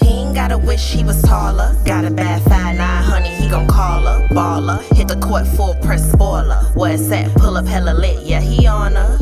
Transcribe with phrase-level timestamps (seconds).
[0.00, 1.74] He ain't gotta wish, he was taller.
[1.84, 4.28] Got a bad five nine, honey, he gon' call her.
[4.28, 6.60] Baller, hit the court full press spoiler.
[6.74, 9.16] Where it's at, pull up hella lit, yeah, he on her.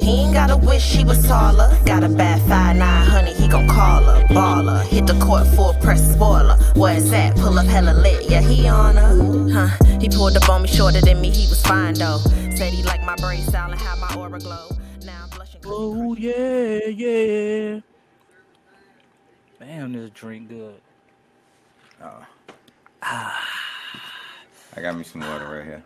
[0.00, 1.70] He ain't gotta wish, he was taller.
[1.84, 4.24] Got a bad five nine, honey, he gon' call her.
[4.28, 6.56] Baller, hit the court full press spoiler.
[6.74, 9.52] Where it's at, pull up hella lit, yeah, he on her.
[9.52, 12.18] Huh, he pulled up on me shorter than me, he was fine though.
[12.56, 14.68] Said he liked my brain style and how my aura glow.
[15.04, 15.60] Now I'm blushing.
[15.66, 17.80] Oh yeah, yeah.
[19.66, 20.80] Damn, this drink good.
[23.02, 23.42] I
[24.80, 25.82] got me some water right here.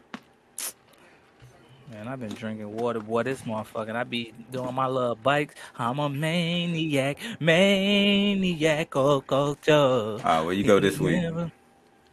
[1.91, 3.23] Man, I've been drinking water, boy.
[3.23, 3.97] This motherfucker.
[3.97, 5.55] I be doing my little bikes.
[5.79, 9.73] I'm a maniac, maniac, oh, culture.
[9.73, 11.24] Uh, where you go this week?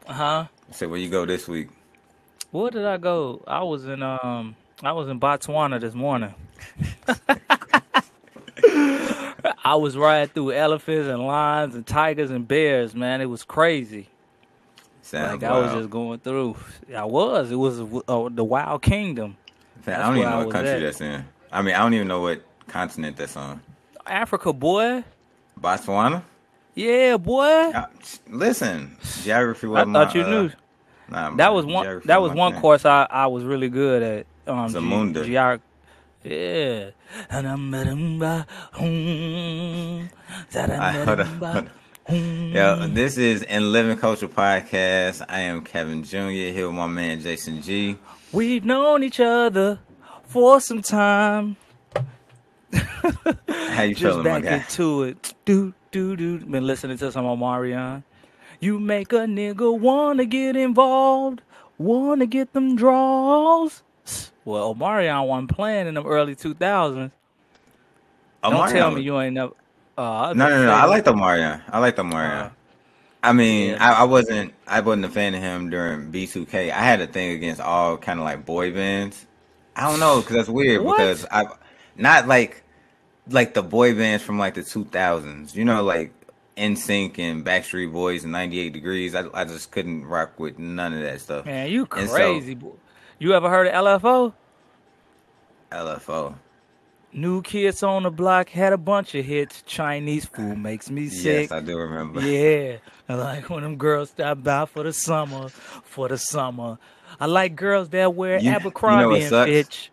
[0.07, 0.45] Huh?
[0.69, 1.67] I said, where you go this week?
[2.51, 3.43] Where did I go?
[3.45, 6.33] I was in um, I was in Botswana this morning.
[9.63, 12.95] I was riding through elephants and lions and tigers and bears.
[12.95, 14.07] Man, it was crazy.
[15.01, 16.57] Sounds Like I was just going through.
[16.95, 17.51] I was.
[17.51, 19.37] It was uh, the Wild Kingdom.
[19.85, 20.81] I don't even know what country at.
[20.81, 21.23] that's in.
[21.51, 23.61] I mean, I don't even know what continent that's on.
[24.05, 25.03] Africa, boy.
[25.59, 26.23] Botswana?
[26.75, 27.45] Yeah, boy.
[27.45, 27.87] Uh,
[28.29, 30.51] listen, geography I wasn't thought my, you uh, knew.
[31.09, 32.01] Nah, That was one.
[32.05, 32.61] That was one thing.
[32.61, 34.25] course I, I was really good at.
[34.45, 35.25] Um, Zamunda.
[35.25, 35.61] geog-
[36.23, 36.89] yeah.
[37.29, 37.73] And I'm.
[37.73, 38.45] I-
[41.05, 41.69] hold on, hold on.
[42.09, 45.25] Yo, this is In Living Culture Podcast.
[45.27, 46.29] I am Kevin Jr.
[46.29, 47.97] here with my man Jason G.
[48.31, 49.79] We've known each other
[50.23, 51.57] for some time.
[52.73, 54.55] How you Just feeling, my back guy?
[54.57, 55.33] into it.
[55.45, 56.39] Do do do.
[56.39, 58.03] Been listening to some Omarion.
[58.59, 61.41] You make a nigga wanna get involved,
[61.77, 63.83] wanna get them draws.
[64.47, 67.11] Well, Omarion wasn't playing in the early 2000s.
[68.41, 69.51] Don't Omarion tell was- me you ain't never.
[69.97, 70.71] Uh, No, no, no.
[70.71, 71.61] I like the Marion.
[71.69, 72.31] I like the Marion.
[72.45, 72.49] Uh,
[73.21, 73.77] I mean, yeah.
[73.93, 74.53] I, I wasn't.
[74.65, 76.71] I wasn't a fan of him during B2K.
[76.71, 79.25] I had a thing against all kind of like boy bands.
[79.75, 80.97] I don't know because that's weird What?
[80.99, 81.47] because I
[81.97, 82.63] not like
[83.29, 85.55] like the boy bands from like the 2000s.
[85.55, 86.13] You know, like
[86.55, 89.13] NSYNC and Backstreet Boys and 98 Degrees.
[89.13, 91.45] I I just couldn't rock with none of that stuff.
[91.47, 92.71] Man, you so- crazy boy.
[93.19, 94.33] You ever heard of LFO?
[95.71, 96.35] LFO.
[97.13, 99.61] New Kids on the Block had a bunch of hits.
[99.63, 101.49] Chinese food makes me sick.
[101.49, 102.21] Yes, I do remember.
[102.21, 102.77] Yeah,
[103.09, 106.77] I like when them girls stop by for the summer, for the summer.
[107.19, 109.29] I like girls that wear You- you know Abercrombie and?
[109.47, 109.91] Fitch.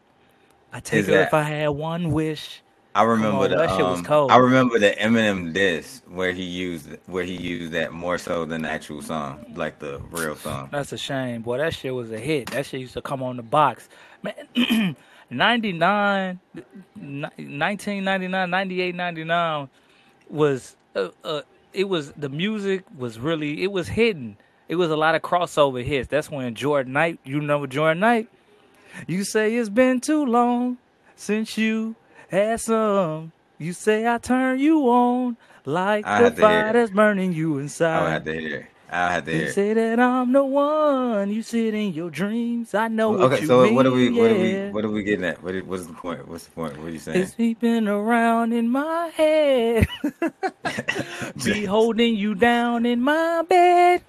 [0.72, 2.60] I take Is her that- if I had one wish.
[2.96, 4.30] I remember on, the that shit was um, cold.
[4.30, 8.62] I remember the Eminem diss where he used where he used that more so than
[8.62, 10.68] the actual song, like the real song.
[10.70, 11.58] That's a shame, boy.
[11.58, 12.52] That shit was a hit.
[12.52, 13.88] That shit used to come on the box.
[14.22, 14.34] Man,
[15.36, 16.40] 99,
[16.94, 19.68] 1999, 98, 99
[20.28, 24.36] was, uh, uh, it was, the music was really, it was hidden.
[24.68, 26.08] It was a lot of crossover hits.
[26.08, 28.28] That's when Jordan Knight, you know Jordan Knight?
[29.06, 30.78] You say it's been too long
[31.16, 31.96] since you
[32.28, 33.32] had some.
[33.58, 38.02] You say I turn you on like I the had fire that's burning you inside.
[38.02, 38.68] would have to hear.
[38.90, 39.32] I had to.
[39.32, 41.30] You say that I'm the one.
[41.30, 42.74] You sit in your dreams.
[42.74, 43.74] I know what Okay, you so mean.
[43.74, 44.10] what are we?
[44.10, 44.54] What are we?
[44.70, 45.42] What are we getting at?
[45.42, 46.28] What is, what's the point?
[46.28, 46.78] What's the point?
[46.78, 47.22] What are you saying?
[47.22, 49.88] It's peeping around in my head.
[51.42, 54.02] Be holding you down in my bed.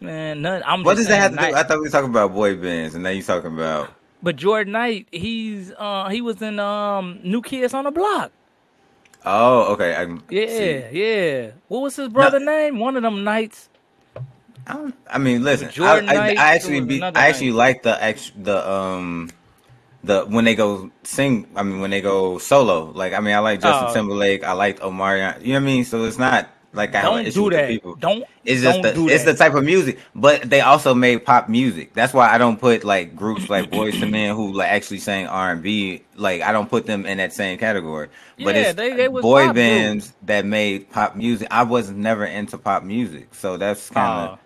[0.00, 1.54] Man, none, I'm what just does that have to do?
[1.54, 3.90] I thought we were talking about boy bands, and now you're talking about.
[4.22, 8.32] But Jordan Knight, he's uh he was in um New Kids on the Block.
[9.24, 9.94] Oh, okay.
[9.96, 10.84] I, Yeah, see.
[10.92, 11.50] yeah.
[11.68, 12.78] What was his brother name?
[12.78, 13.68] One of them Knights.
[14.68, 15.70] I, I mean, listen.
[15.82, 17.02] I, I, I actually be.
[17.02, 17.56] I actually name.
[17.56, 17.96] like the
[18.36, 19.30] the um.
[20.04, 23.40] The when they go sing, I mean when they go solo, like I mean I
[23.40, 23.94] like Justin Oh.
[23.94, 25.84] Timberlake, I like Omarion, you know what I mean.
[25.84, 27.68] So it's not like I Don't do that.
[27.68, 27.96] people.
[27.96, 28.24] Don't.
[28.44, 31.94] It's just don't the it's the type of music, but they also made pop music.
[31.94, 35.26] That's why I don't put like groups like Boyz II Men who like actually sang
[35.26, 36.04] R and B.
[36.14, 38.08] Like I don't put them in that same category.
[38.42, 41.48] but Yeah, it's they- they was boy bands that made pop music.
[41.50, 44.38] I was never into pop music, so that's kind of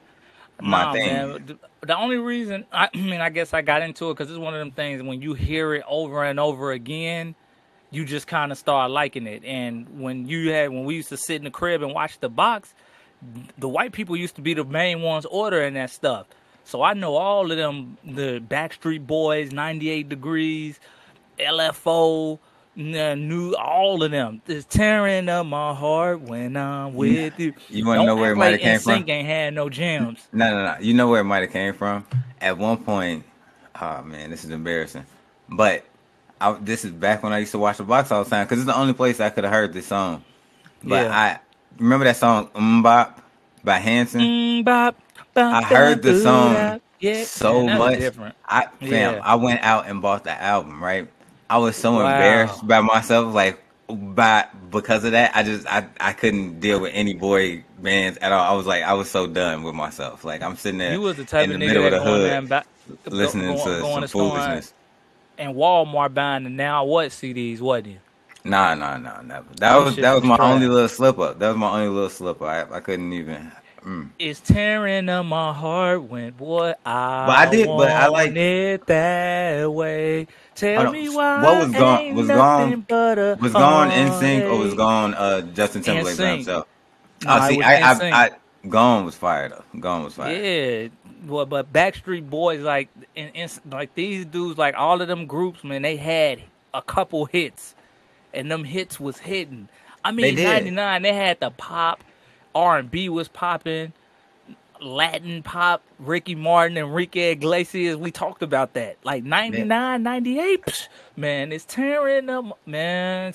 [0.62, 1.06] my Nah, thing.
[1.06, 1.58] man.
[1.82, 4.54] The- only reason, I I mean, I guess I got into it because it's one
[4.54, 7.34] of them things when you hear it over and over again,
[7.90, 9.44] you just kind of start liking it.
[9.44, 12.28] And when you had, when we used to sit in the crib and watch the
[12.28, 12.74] box,
[13.58, 16.26] the white people used to be the main ones ordering that stuff.
[16.64, 20.78] So I know all of them, the Backstreet Boys, 98 Degrees,
[21.38, 22.38] LFO,
[22.76, 24.42] n- new, all of them.
[24.46, 27.54] It's tearing up my heart when I'm with you.
[27.68, 29.04] You wanna know where it might have came from?
[29.08, 30.28] Ain't had no jams.
[30.32, 30.76] No, no, no.
[30.80, 32.06] You know where it might have came from?
[32.40, 33.24] At one point,
[33.80, 35.06] oh man, this is embarrassing.
[35.48, 35.84] But
[36.40, 38.58] I, this is back when I used to watch the box all the time because
[38.58, 40.24] it's the only place I could have heard this song.
[40.82, 41.16] But Yeah.
[41.16, 41.38] I
[41.78, 43.14] remember that song "MMMBop"
[43.62, 44.20] by Hanson?
[44.20, 44.96] Mm, bop,
[45.34, 46.80] bop, I heard the song.
[46.98, 47.98] Yeah, so man, much.
[47.98, 48.34] different.
[48.48, 49.20] I fam, Yeah.
[49.24, 50.82] I went out and bought the album.
[50.82, 51.08] Right,
[51.52, 52.00] I was so Wow.
[52.12, 55.32] embarrassed by myself, like by because of that.
[55.36, 58.52] I just I I couldn't deal with any boy bands at all.
[58.52, 60.24] I was like I was so done with myself.
[60.24, 62.48] Like I'm sitting there You was the type in the nigga middle of the hood
[62.48, 62.62] buy,
[63.06, 64.72] listening going, to going some to foolishness.
[65.38, 67.98] and Walmart buying the now what CDs, wasn't you?
[68.44, 69.46] Nah, nah, nah, never.
[69.58, 70.52] That was that was my trash.
[70.54, 71.38] only little slip up.
[71.38, 72.48] That was my only little slip up.
[72.72, 73.52] I, I couldn't even.
[73.84, 74.10] Mm.
[74.18, 78.86] It's tearing up my heart when boy I, But I did- but I like- it
[78.86, 80.28] that way.
[80.54, 81.42] Tell me why.
[81.42, 84.76] What was gone- was gone- but a Was gone NSYNC or was heartache.
[84.76, 86.34] gone uh Justin Timberlake by NSYNC.
[86.36, 86.66] himself?
[87.24, 87.74] Nah, oh, see, was I,
[88.10, 88.30] I, I,
[88.68, 89.78] gone was fired though.
[89.80, 90.32] Gone was fire.
[90.34, 90.88] Yeah,
[91.26, 95.62] well, but Backstreet Boys, like, and, and like these dudes, like all of them groups,
[95.64, 96.42] man, they had
[96.74, 97.74] a couple hits,
[98.34, 99.68] and them hits was hitting.
[100.04, 100.44] I mean, did.
[100.44, 102.02] '99, they had the pop,
[102.54, 103.92] R and B was popping,
[104.82, 107.96] Latin pop, Ricky Martin, Enrique Iglesias.
[107.96, 110.62] We talked about that, like '99, '98.
[110.66, 113.34] psh, Man, it's tearing them, man.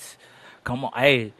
[0.64, 1.32] Come on, hey,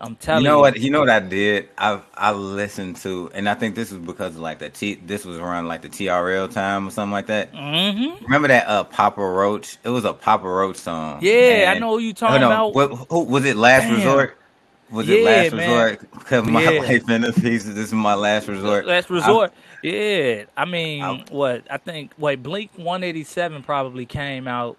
[0.00, 0.56] I'm telling You you.
[0.56, 0.78] know what?
[0.78, 1.70] You know what I did?
[1.78, 4.94] I I listened to, and I think this was because of like the T.
[4.96, 7.52] This was around like the TRL time or something like that.
[7.52, 8.24] Mm-hmm.
[8.24, 9.78] Remember that uh Papa Roach?
[9.84, 11.20] It was a Papa Roach song.
[11.22, 12.74] Yeah, I know who you Oh, talking about.
[12.74, 13.56] What, who, was it?
[13.56, 13.94] Last Damn.
[13.96, 14.38] Resort.
[14.90, 15.70] Was it Yeah, Last man.
[15.70, 16.10] Resort?
[16.12, 16.80] Because my Yeah.
[16.82, 17.74] life in the pieces.
[17.74, 18.86] This is my last resort.
[18.86, 19.52] Last I- resort.
[19.82, 20.44] yeah.
[20.56, 21.64] I mean, I- what?
[21.70, 24.76] I think wait, Blink 187 probably came out.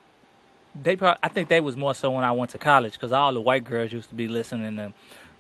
[0.81, 3.33] They probably, I think they was more so when I went to college because all
[3.33, 4.93] the white girls used to be listening to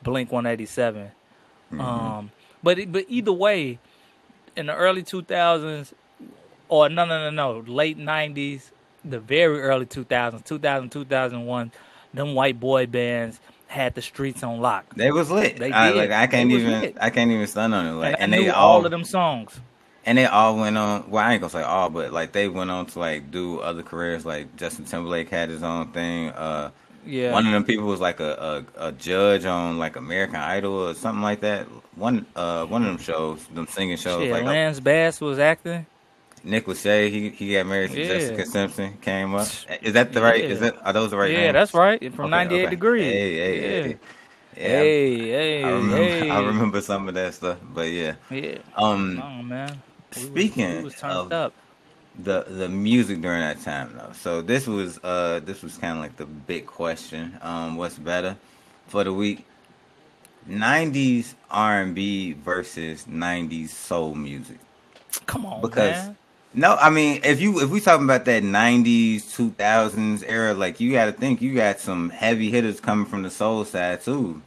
[0.03, 1.11] Blink 187.
[1.71, 1.81] Mm-hmm.
[1.81, 2.31] Um,
[2.63, 3.79] but it- but either way,
[4.55, 5.93] in the early 2000s,
[6.69, 8.71] or no no no no, late 90s,
[9.05, 11.71] the very early 2000s, 2000 2001,
[12.13, 14.85] them white boy bands had the streets on lock.
[14.95, 15.57] They was lit.
[15.57, 15.97] They I, did.
[15.97, 16.81] like I can't even.
[16.81, 16.97] lit.
[16.99, 17.91] I can't even stun on it.
[17.93, 19.59] Like, and, and, they all, all of them songs.
[20.05, 21.09] and they all went on.
[21.09, 23.83] Well, I ain't gonna say all, but like they went on to like do other
[23.83, 24.25] careers.
[24.25, 26.29] Like Justin Timberlake had his own thing.
[26.29, 26.71] Uh,
[27.05, 27.31] Yeah.
[27.31, 30.93] one of them people was like a, a, a judge on like American Idol or
[30.93, 31.67] something like that.
[31.95, 34.21] One uh one of them shows, them singing shows.
[34.23, 35.85] Shit, like Lance Bass was acting.
[36.47, 38.07] Nick Lachey, he he got married to Yeah.
[38.07, 38.97] Jessica Simpson.
[39.01, 39.47] Came up.
[39.81, 40.43] Is that the right?
[40.43, 41.31] Is that are those the right?
[41.31, 41.53] yeah, names?
[41.53, 41.99] that's right.
[42.13, 42.69] From Okay, 98 okay.
[42.69, 43.03] degrees.
[43.03, 43.83] Hey, hey, yeah.
[43.83, 43.97] hey.
[44.55, 45.97] Yeah, Hey, hey, I remember.
[46.03, 46.29] hey.
[46.31, 48.15] I remember some of that stuff, but yeah.
[48.31, 48.57] Yeah.
[48.75, 49.81] Um, No, man.
[50.15, 51.53] We was- speaking we was of- up.
[52.17, 54.11] the the music during that time though.
[54.13, 57.37] So this was uh this was kind of like the big question.
[57.43, 58.35] Um, what's better
[58.87, 59.45] for the week?
[60.49, 64.57] '90s R&B versus '90s soul music.
[65.25, 66.17] Come on, Because man.
[66.53, 70.91] No, I mean if you if we talking about that '90s 2000s era, like you
[70.91, 74.41] got to think you got some heavy hitters coming from the soul side too.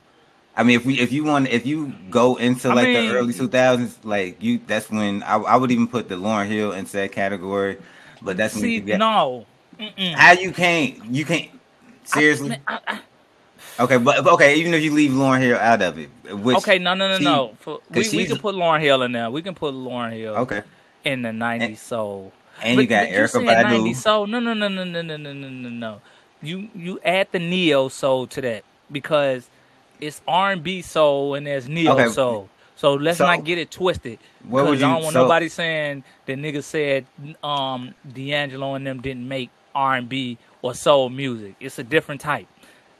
[0.56, 3.14] I mean, if we if you want if you go into I like mean- the
[3.14, 6.92] early 2000s, like you that's when I, I would even put the Lauryn Hill into
[6.92, 7.78] that category.
[8.22, 9.46] But that's when you get no.
[9.78, 10.12] Mm-mm.
[10.12, 11.48] how you can't you can't
[12.04, 13.00] seriously I- I-
[13.84, 16.92] okay, but okay even if you leave Lauryn Hill out of it, which okay, no,
[16.94, 17.56] no, no, she- no.
[17.60, 19.30] For, we, we can put Lauryn Hill in there.
[19.30, 20.62] We can put Lauryn Hill okay,
[21.04, 22.32] in the 90s And- soul.
[22.62, 23.62] and But- you got Erykah said Badu.
[23.64, 24.26] 90s soul.
[24.26, 26.00] No, no, no, no, no, no, no, no, no, no.
[26.42, 29.48] You you add the neo soul to that because
[30.00, 32.08] it's R and B soul and there's neo Okay.
[32.08, 32.48] soul.
[32.76, 34.18] So let's So, not get it twisted.
[34.42, 37.04] Because I don't want so- nobody saying the nigga said
[37.42, 41.54] um D'Angelo and them didn't make R and B or soul music.
[41.60, 42.46] It's a different type.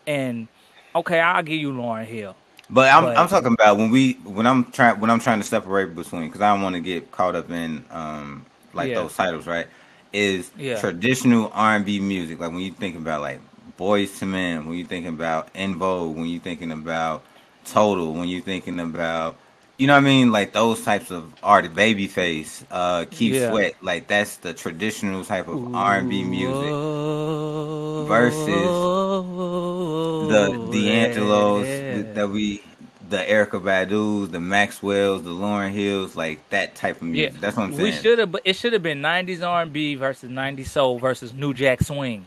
[0.06, 0.48] And
[0.94, 2.36] okay, I'll give you Lauryn Hill.
[2.70, 5.46] But I'm But- I'm talking about when we when I'm trying when I'm trying to
[5.46, 8.96] separate between because I don't want to get caught up in um like Yeah.
[8.96, 9.66] those titles right
[10.12, 10.78] is Yeah.
[10.80, 13.40] traditional R&B music like when you think about like
[13.78, 17.22] Boyz II Men when you thinking about En Vogue when you thinking about
[17.64, 19.36] Total when you thinking about
[19.80, 23.50] you know what I mean like those types of art Babyface uh Keith Yeah.
[23.50, 26.70] Sweat like that's the traditional type of R&B music
[28.08, 28.46] versus
[30.28, 32.62] the D'Angelos th- that we,
[33.08, 37.34] the Erykah Badu's, the Maxwell's, the Lauryn Hills, like that type of music.
[37.34, 37.40] Yeah.
[37.40, 37.82] That's what I'm saying.
[37.82, 41.54] We should have, but it should have been '90s R&B versus '90s soul versus New
[41.54, 42.26] Jack Swing.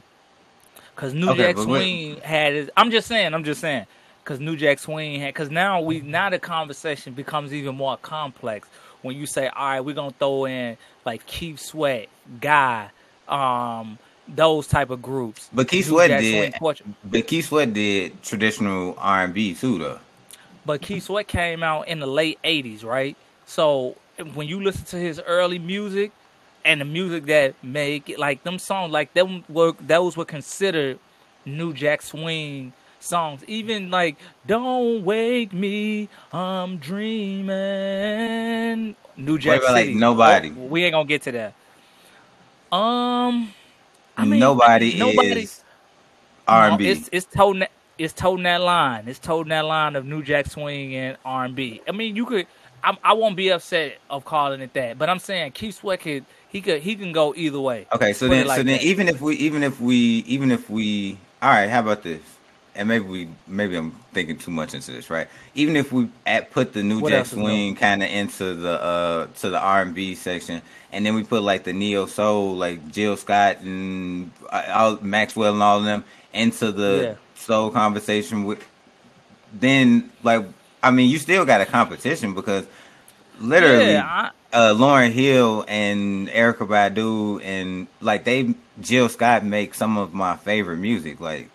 [0.95, 2.69] Cause New Okay, Jack Swing had his.
[2.77, 3.33] I'm just saying.
[3.33, 3.87] I'm just saying.
[4.25, 5.35] Cause New Jack Swing had.
[5.35, 8.69] Cause now we now the conversation becomes even more complex
[9.01, 12.07] when you say, all right, we're gonna throw in like Keith Sweat,
[12.39, 12.89] Guy,
[13.27, 15.49] um, those type of groups.
[15.53, 16.55] But Keith New Sweat Jack did.
[16.55, 19.99] Swing, But Keith Sweat did traditional R&B too, though.
[20.65, 23.17] But Keith Sweat came out in the late '80s, right?
[23.45, 23.97] So
[24.33, 26.11] when you listen to his early music
[26.63, 30.99] and the music that make it like them songs, like them were those were considered
[31.45, 32.71] New Jack Swing
[33.03, 33.43] songs.
[33.47, 34.15] Even like
[34.47, 37.51] "Don't Wake Me, I'm Dreaming."
[39.15, 40.51] New Jack about, like, Nobody?
[40.57, 41.53] Oh, we ain't gonna get to that.
[42.75, 43.53] Um,
[44.17, 45.63] I mean, nobody, nobody- is
[46.47, 46.89] R and B.
[46.89, 49.07] It's it's toting that, it's toting that line.
[49.07, 51.81] It's toting that line of New Jack Swing and R and B.
[51.87, 52.47] I mean, you could.
[52.83, 56.25] I, I won't be upset of calling it that, but I'm saying Keith Sweat could
[56.49, 57.87] he could he can go either way.
[57.93, 58.83] Okay, so Put then, like so then, that.
[58.83, 59.95] even if we, even if we,
[60.27, 62.19] even if we, all right, how about this?
[62.75, 65.27] And maybe we, maybe I'm thinking too much into this, right?
[65.53, 67.61] Even if we at, put the New What Jack else is new?
[67.61, 70.61] Swing kind of into the uh to the R and B section,
[70.91, 75.53] and then we put like the neo soul, like Jill Scott and uh, all, Maxwell
[75.53, 76.03] and all of them
[76.33, 77.15] into the Yeah.
[77.35, 78.63] soul conversation with,
[79.53, 80.45] then like
[80.81, 82.65] I mean, you still got a competition because
[83.39, 89.97] literally Yeah, uh, Lauryn Hill and Erykah Badu and like they Jill Scott make some
[89.97, 91.19] of my favorite music.
[91.19, 91.49] Like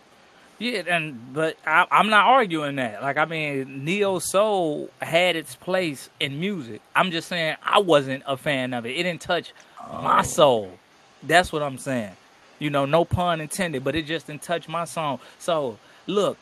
[0.58, 3.00] Yeah, and but I, I'm not arguing that.
[3.02, 6.80] Like I mean, neo soul had its place in music.
[6.96, 8.90] I'm just saying I wasn't a fan of it.
[8.90, 9.52] It didn't touch
[9.92, 10.22] my oh.
[10.22, 10.78] soul.
[11.22, 12.16] That's what I'm saying.
[12.58, 15.20] You know, no pun intended, but it just didn't touch my soul.
[15.38, 16.38] So look,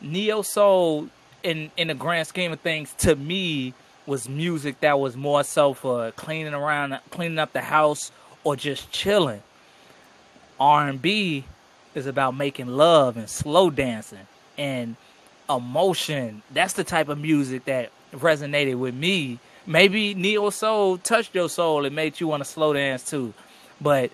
[0.00, 1.08] neo soul
[1.42, 3.74] in in the grand scheme of things to me
[4.06, 8.10] was music that was more so for cleaning around, cleaning up the house,
[8.42, 9.42] or just chilling.
[10.58, 11.44] R&B
[11.94, 14.96] is about making love and slow dancing and
[15.48, 16.42] emotion.
[16.52, 19.38] That's the type of music that resonated with me.
[19.66, 23.34] Maybe neo soul touched your soul and made you want to slow dance too,
[23.80, 24.10] but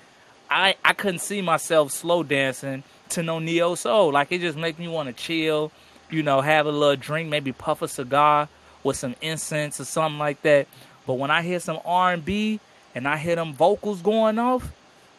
[0.50, 4.12] I I couldn't see myself slow dancing to no neo soul.
[4.12, 5.73] Like it just make me want to chill,
[6.11, 8.49] you know, have a little drink, maybe puff a cigar
[8.83, 10.66] with some incense or something like that.
[11.06, 12.61] But when I hear some R and B
[12.95, 14.73] and I hear them vocals going off,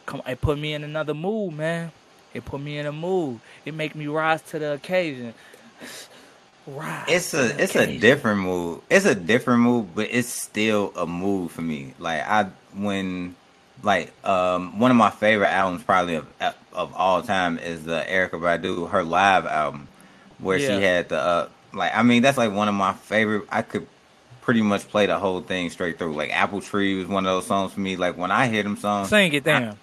[0.06, 1.92] come it put me in another mood, man.
[2.38, 3.40] It put me in a mood.
[3.66, 5.34] It make me rise to the occasion.
[6.68, 7.06] Rise.
[7.08, 8.82] it's a it's a different move.
[8.90, 11.94] It's a different move, but it's still a move for me.
[11.98, 13.36] Like I when
[13.84, 16.28] like um one of my favorite albums probably of
[16.74, 19.88] of all time is the Erykah Badu her live album
[20.40, 20.76] where Yeah.
[20.78, 23.88] she had the uh like I mean that's like one of my favorite I could
[24.42, 26.16] pretty much play the whole thing straight through.
[26.16, 27.96] Like Apple Tree was one of those songs for me.
[27.96, 29.78] Like when I hear them songs Sing it, damn.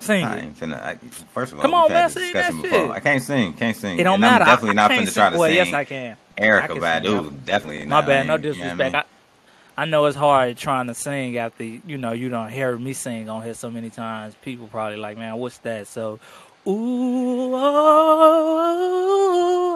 [0.00, 0.82] Sing I ain't finna.
[0.82, 0.96] I,
[1.34, 2.70] first of all, Come on, man, sing that before.
[2.70, 2.90] shit.
[2.90, 3.98] I can't sing, can't sing.
[3.98, 4.44] It don't and matter.
[4.44, 5.56] I'm definitely I, not I finna try to well, sing.
[5.56, 6.16] yes, I can.
[6.38, 8.78] Erykah sing, Badu, definitely My bad, no ain't- you know I disrespect.
[8.78, 8.94] mean?
[8.96, 9.04] I,
[9.82, 13.28] I know it's hard trying to sing after you know you don't hear me sing
[13.28, 14.34] on here so many times.
[14.42, 15.86] People probably like, man, what's that?
[15.86, 16.18] So,
[16.66, 17.60] ooh, oh,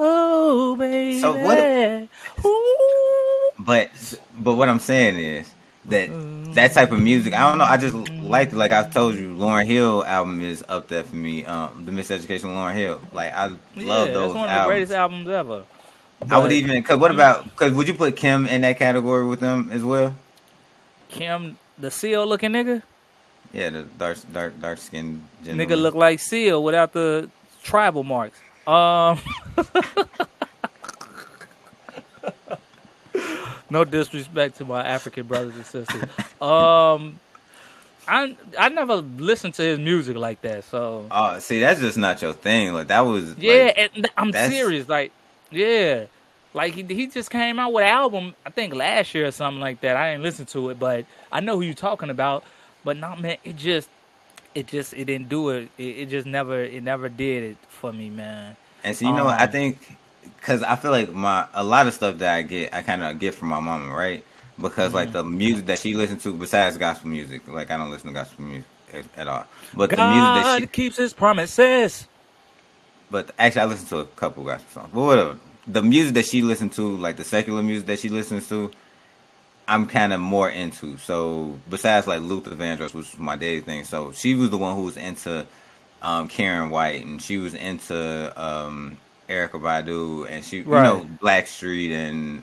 [0.02, 1.20] oh, baby.
[1.20, 2.08] So what-
[2.44, 3.50] Ooh.
[3.58, 3.90] But
[4.38, 5.48] but what I'm saying is
[5.86, 6.10] that
[6.54, 7.64] that type of music, I don't know.
[7.64, 11.44] I just like like I told you, Lauryn Hill album is up there for me.
[11.44, 13.00] Um, the Miseducation of Lauryn Hill.
[13.12, 14.66] Like I love yeah, those that's one of the albums.
[14.66, 15.64] greatest albums ever.
[16.30, 16.82] I would even.
[16.82, 17.54] Cause what about?
[17.56, 20.14] Cause would you put Kem in that category with them as well?
[21.08, 22.82] Kem, the Seal looking nigga.
[23.52, 27.30] Yeah, the dark dark dark skinned Nigga look like Seal without the
[27.62, 28.38] tribal marks.
[28.66, 29.18] Um.
[33.74, 36.02] no disrespect to my African brothers and sisters.
[36.40, 37.20] Um,
[38.06, 38.96] I I never
[39.30, 42.72] listened to his music like that, so Oh, see, that's just not your thing.
[42.74, 43.34] Like that was.
[43.38, 44.88] yeah, like, and I'm that's- serious.
[44.88, 45.10] Like,
[45.50, 46.06] yeah,
[46.52, 48.34] like he he just came out with an album.
[48.46, 49.96] I think last year or something like that.
[49.96, 52.44] I didn't listen to it, but I know who you're talking about.
[52.84, 53.88] But not man, it just
[54.54, 55.70] it just it didn't do it.
[55.78, 58.56] It, it just never it never did it for me, man.
[58.84, 59.28] And so you know.
[59.28, 62.74] I Um, think because I feel like my a lot of stuff that I get,
[62.74, 64.24] I kind of get from my mama, right?
[64.60, 65.12] Because like Mm-hmm.
[65.12, 68.44] the music that she listens to, besides gospel music, like I don't listen to gospel
[68.44, 69.46] music at, at all.
[69.74, 72.08] But the music that she, keeps his promises.
[73.10, 74.90] but actually I listen to a couple gospel songs.
[74.94, 78.48] But whatever, the music that she listened to, like the secular music that she listens
[78.48, 78.70] to,
[79.68, 80.98] I'm kind of more into.
[80.98, 84.76] So besides like Luther Vandross, which was my daddy thing, so she was the one
[84.76, 85.46] who was into
[86.02, 90.86] um, Karyn White, and she was into um, Erykah Badu, and she, Right.
[90.86, 92.42] you know, Blackstreet and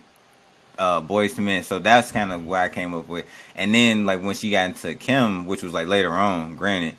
[0.79, 1.63] uh, Boyz II Men.
[1.63, 3.25] So that's kind of where I came up with.
[3.55, 6.95] And then like when she got into Kem, which was like later on, granted,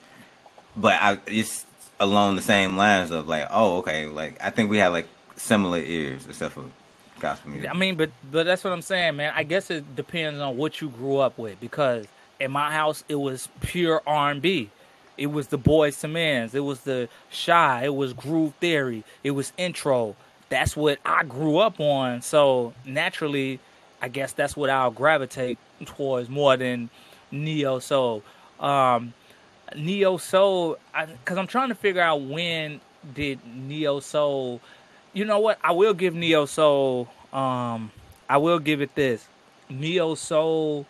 [0.77, 1.65] but I it's
[2.01, 5.79] along the same lines of like, oh, okay, like I think we had like similar
[5.79, 6.65] ears except for
[7.21, 7.71] gospel music.
[7.71, 9.33] I mean, but but that's what I'm saying, man.
[9.35, 12.07] I guess it depends on what you grew up with because
[12.41, 14.71] in my house it was pure R&B.
[15.17, 16.55] It was the Boyz II Men's.
[16.55, 17.85] It was the Shai.
[17.85, 19.05] It was Groove Theory.
[19.23, 20.17] It was Intro.
[20.49, 22.23] That's what I grew up on.
[22.23, 23.61] So naturally,
[24.01, 26.91] I guess that's what I'll gravitate towards more than
[27.31, 28.23] neo soul.
[28.61, 29.15] Um,
[29.77, 32.81] neo soul, because I'm trying to figure out when
[33.15, 34.61] did neo soul
[35.13, 35.59] you know what?
[35.63, 37.09] I will give neo soul.
[37.33, 37.91] Um,
[38.29, 39.27] I will give it this.
[39.69, 40.87] Neo soul,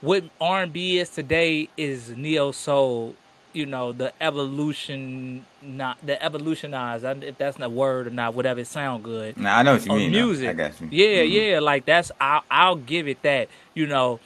[0.00, 3.14] what R and B is today is neo soul.
[3.52, 7.04] You know the evolution, not the evolutionized.
[7.24, 8.60] If that's not a word or not, whatever.
[8.60, 9.36] It sound good.
[9.36, 10.12] Nah, I know what you mean.
[10.12, 10.26] though.
[10.26, 10.48] music.
[10.50, 10.88] I got you.
[10.90, 11.50] Yeah, Mhm.
[11.52, 11.58] yeah.
[11.60, 13.48] Like that's I'll, I'll give it that.
[13.74, 14.20] You know,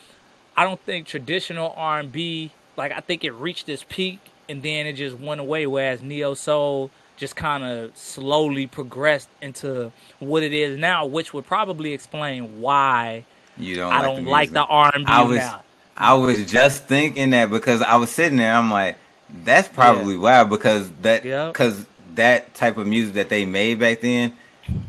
[0.57, 2.51] I don't think traditional R and B.
[2.77, 5.67] Like I think it reached its peak and then it just went away.
[5.67, 11.47] Whereas neo soul just kind of slowly progressed into what it is now, which would
[11.47, 13.25] probably explain why
[13.57, 13.93] You don't.
[13.93, 15.63] I like don't the like the R and B I was now.
[15.97, 18.97] I was just thinking that because I was sitting there, I'm like,
[19.43, 21.53] that's probably why because that Yep.
[21.53, 24.33] because that type of music that they made back then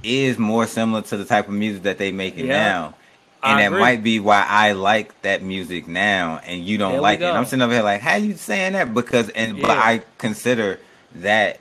[0.03, 2.53] is more similar to the type of music that they making Yeah.
[2.53, 2.93] now.
[3.41, 3.79] I And that agree.
[3.79, 7.25] might be why I like that music now and you don't There like it.
[7.25, 7.37] And.
[7.37, 8.93] I'm sitting over here like, how you saying that?
[8.93, 10.79] Because and but I consider
[11.15, 11.59] that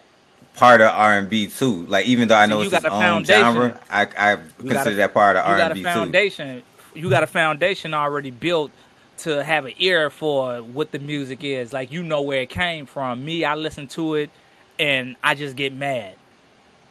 [0.56, 1.84] part of R and B too.
[1.86, 5.14] Like even though I know it's its a own genre, I I consider a- that
[5.14, 5.88] part of you R got and a B too.
[5.88, 6.62] foundation.
[6.94, 8.70] You got a foundation already built
[9.18, 11.72] to have an ear for what the music is.
[11.72, 13.24] Like you know where it came from.
[13.24, 14.30] Me, I listen to it
[14.78, 16.16] and I just get mad.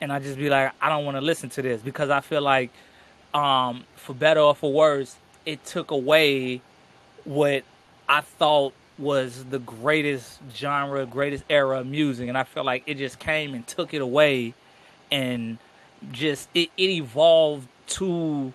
[0.01, 2.41] And I just be like, I don't want to listen to this because I feel
[2.41, 2.71] like
[3.33, 5.15] um for better or for worse,
[5.45, 6.61] it took away
[7.23, 7.63] what
[8.07, 12.95] I thought was the greatest genre, greatest era of music, and I feel like it
[12.95, 14.53] just came and took it away,
[15.11, 15.57] and
[16.11, 18.53] just it, it evolved to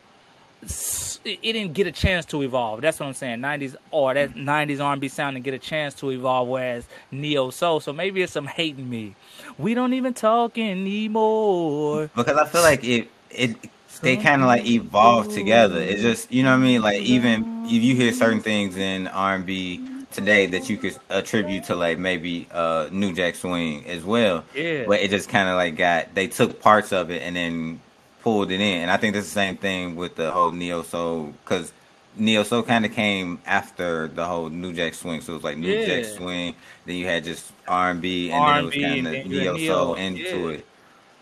[1.25, 2.81] it didn't get a chance to evolve.
[2.81, 3.41] That's what I'm saying.
[3.41, 7.81] 90s or that 90s R&B sound didn't get a chance to evolve, whereas neo soul.
[7.81, 9.15] So maybe it's some hating me.
[9.59, 12.11] We don't even talk anymore.
[12.15, 13.57] because I feel like it it
[14.01, 15.81] they kind of like evolve together.
[15.81, 16.83] It's just you know what I mean.
[16.83, 20.97] Like even if you hear certain things in R and B today that you could
[21.11, 24.85] attribute to like maybe uh New Jack Swing as well, Yeah.
[24.87, 27.81] but it just kind of like got they took parts of it and then
[28.29, 28.83] pulled it in.
[28.83, 31.73] And I think that's the same thing with the whole neo soul because.
[32.21, 35.57] Neo soul kind of came after the whole New Jack Swing, so it was like
[35.57, 36.53] New Jack Swing.
[36.85, 39.57] Then you had just R and B, and then it was kind of you neo
[39.59, 40.57] soul neo, into yeah.
[40.57, 40.67] it,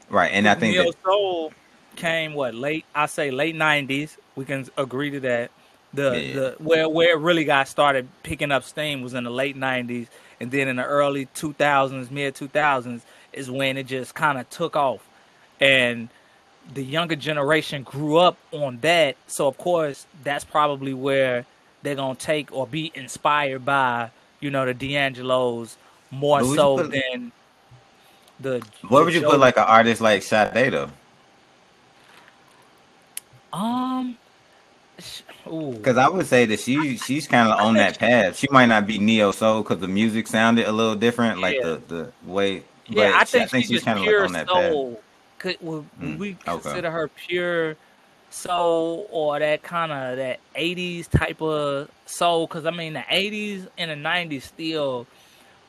[0.08, 0.30] right?
[0.32, 1.52] And I think neo that soul
[1.96, 2.86] came what late?
[2.94, 4.16] I say late '90s.
[4.36, 5.50] We can agree to that.
[5.92, 6.32] The Yeah.
[6.32, 10.06] the where where it really got started picking up steam was in the late '90s,
[10.40, 13.02] and then in the early 2000s, mid 2000s
[13.34, 15.06] is when it just kind of took off,
[15.60, 16.08] and
[16.74, 19.16] the younger generation grew up on that.
[19.26, 21.46] So of course, that's probably where
[21.82, 25.76] they're gonna take or be inspired by, you know, the D'Angelo's
[26.10, 27.32] more But would you so put- than
[28.40, 28.62] the.
[28.88, 30.90] What the would you Joe- put like an artist like Sade though?
[33.52, 34.16] Um.
[35.44, 38.36] Because I would say that she she's kind of on that path.
[38.38, 41.62] She might not be neo soul because the music sounded a little different, like Yeah.
[41.64, 42.64] the the way.
[42.88, 44.72] Yeah, I she- think, she's, just kinda pure on that path.
[45.38, 46.60] Could would Mm, we okay.
[46.62, 47.76] consider her pure
[48.30, 52.46] soul or that kind of that '80s type of soul?
[52.46, 55.06] Because I mean, the '80s and the '90s still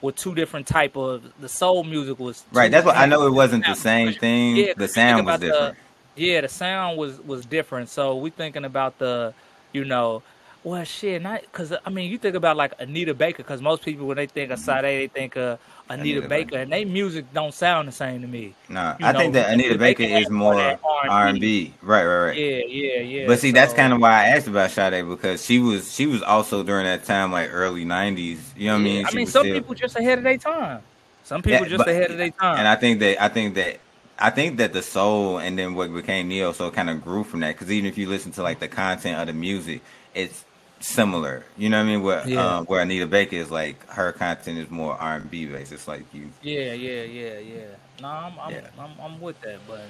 [0.01, 2.71] were two different type of the soul music was Right.
[2.71, 3.25] That's what I know.
[3.27, 4.55] It wasn't the same thing.
[4.55, 5.77] Yeah, the sound was about the- different.
[6.15, 7.89] yeah, the sound was was different.
[7.89, 9.33] So we thinking about the,
[9.73, 10.21] you know,
[10.63, 14.05] well, shit, not because I mean, you think about like Anita Baker, because most people
[14.07, 16.57] when they think of Sade, they think of Anita, Anita Baker, Baker.
[16.63, 18.53] and they music don't sound the same to me.
[18.69, 21.73] No, you I know, think that Anita Baker Baker is more that R R&B.
[21.81, 22.05] Right.
[22.05, 22.25] Right.
[22.27, 22.37] Right.
[22.37, 23.27] Yeah, yeah, yeah.
[23.27, 26.21] But see, that's kind of why I asked about Sade because she was she was
[26.21, 28.39] also during that time like early '90s.
[28.57, 29.05] You know what I mean?
[29.05, 30.81] I mean, some still- people just ahead of their time.
[31.23, 32.59] Some people Yeah, just but- ahead of their time.
[32.59, 33.79] And I think that I think that
[34.19, 37.41] I think that the soul and then what became neo soul kind of grew from
[37.41, 39.81] that because even if you listen to like the content of the music,
[40.15, 40.43] it's
[40.79, 41.43] similar.
[41.57, 42.03] You know what I mean?
[42.03, 42.57] Where Yeah.
[42.57, 45.71] um, where Anita Baker is like her content is more R and B based.
[45.71, 46.29] It's like you.
[46.41, 47.61] Yeah, yeah, yeah, yeah.
[48.01, 48.67] No, I'm, I'm, Yeah.
[48.79, 49.81] I'm, I'm with that, but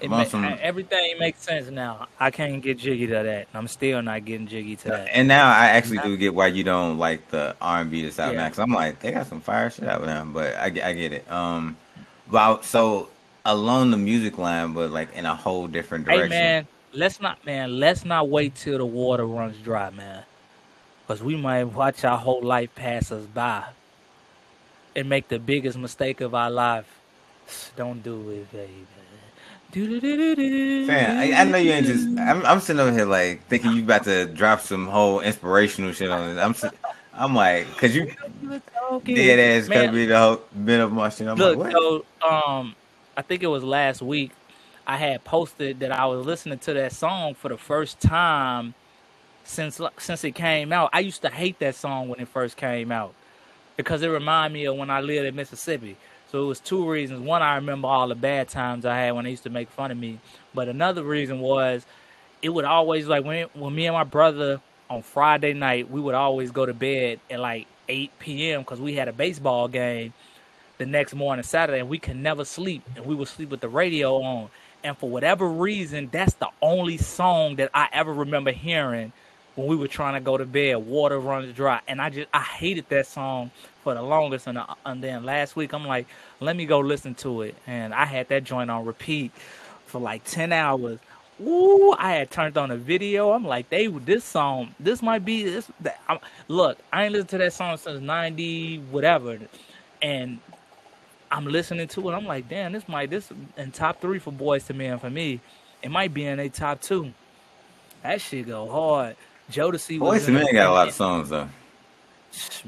[0.00, 2.06] it ma- some- everything makes sense now.
[2.20, 3.48] I can't get jiggy to that.
[3.54, 5.08] I'm still not getting jiggy to that.
[5.12, 8.18] And now I actually do get why you don't like the R and B that's
[8.18, 8.40] out Yeah.
[8.40, 10.92] now because I'm like they got some fire shit out now, but I, get- I
[10.92, 11.30] get it.
[11.32, 11.76] Um,
[12.30, 13.08] but I- so
[13.44, 16.32] along the music line, but like in a whole different direction.
[16.32, 20.24] Hey man, let's not man, let's not wait till the water runs dry, man.
[21.06, 23.64] Cause we might watch our whole life pass us by
[24.94, 27.00] and make the biggest mistake of our life.
[27.76, 28.86] Don't do it, baby.
[29.74, 32.06] Man, I, I know you ain't just.
[32.18, 36.10] I'm, I'm sitting over here like thinking you about to drop some whole inspirational shit
[36.10, 36.40] on it.
[36.40, 36.54] I'm,
[37.12, 38.10] I'm like, cause you
[39.04, 41.28] dead ass could be the whole bit of my shit.
[41.28, 42.04] I'm Look, like, what?
[42.22, 42.74] so um,
[43.14, 44.30] I think it was last week.
[44.88, 48.74] I had posted that I was listening to that song for the first time
[49.44, 50.90] since since it came out.
[50.92, 53.14] I used to hate that song when it first came out
[53.76, 55.96] because it reminded me of when I lived in Mississippi.
[56.30, 57.20] So it was two reasons.
[57.22, 59.90] One, I remember all the bad times I had when they used to make fun
[59.92, 60.20] of me.
[60.54, 61.86] But another reason was
[62.42, 66.14] it would always like when when me and my brother on Friday night we would
[66.16, 68.62] always go to bed at like 8 p.m.
[68.62, 70.14] because we had a baseball game
[70.78, 73.68] the next morning Saturday and we could never sleep and we would sleep with the
[73.68, 74.50] radio on.
[74.84, 79.12] And for whatever reason, that's the only song that I ever remember hearing
[79.56, 80.76] when we were trying to go to bed.
[80.76, 83.50] Water runs dry, and I just I hated that song
[83.82, 84.46] for the longest.
[84.46, 86.06] And, uh, and then last week, I'm like,
[86.40, 89.32] let me go listen to it, and I had that joint on repeat
[89.86, 91.00] for like ten hours.
[91.40, 93.32] Ooh, I had turned on a video.
[93.32, 95.70] I'm like, they this song, this might be this.
[95.80, 96.00] That,
[96.48, 99.38] look, I ain't listened to that song since '90 whatever,
[100.02, 100.38] and
[101.30, 102.14] I'm listening to it.
[102.14, 105.40] I'm like, damn, this might this in top three for Boyz II Men for me.
[105.82, 107.12] It might be in a top two.
[108.02, 109.16] That shit go hard.
[109.50, 109.98] Jodeci.
[109.98, 111.48] Boyz II Men got a lot of songs though.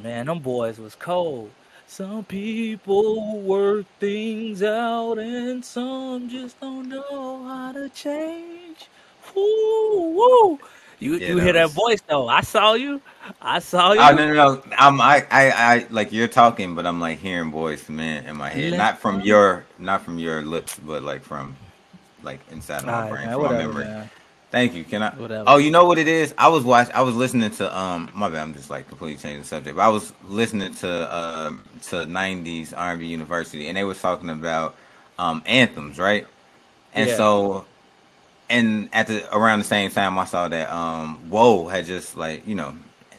[0.02, 1.50] Man, them boys was cold.
[1.86, 8.88] Some people work things out, and some just don't know how to change.
[9.34, 10.58] Woo, woo.
[11.00, 12.28] You yeah, you hear that voice though?
[12.28, 13.00] I saw you.
[13.40, 14.00] I saw you.
[14.00, 14.62] Oh no no no!
[14.76, 18.50] I'm I I, I like you're talking, but I'm like hearing voice man in my
[18.50, 21.56] head, not from your not from your lips, but like from
[22.22, 23.84] like inside of my brain, man, from whatever, my memory.
[23.86, 24.10] Man.
[24.50, 24.84] Thank you.
[24.84, 25.10] Can I?
[25.14, 25.44] Whatever.
[25.46, 26.34] Oh, you know what it is?
[26.36, 26.94] I was watching.
[26.94, 28.10] I was listening to um.
[28.14, 28.42] My bad.
[28.42, 29.76] I'm just like completely changing the subject.
[29.76, 34.74] But I was listening to um to '90s R&B University, and they was talking about
[35.18, 36.26] um anthems, right?
[36.92, 37.16] And yeah.
[37.16, 37.64] so
[38.50, 42.46] and at the around the same time, I saw that um, Whoa had just like
[42.46, 42.74] you know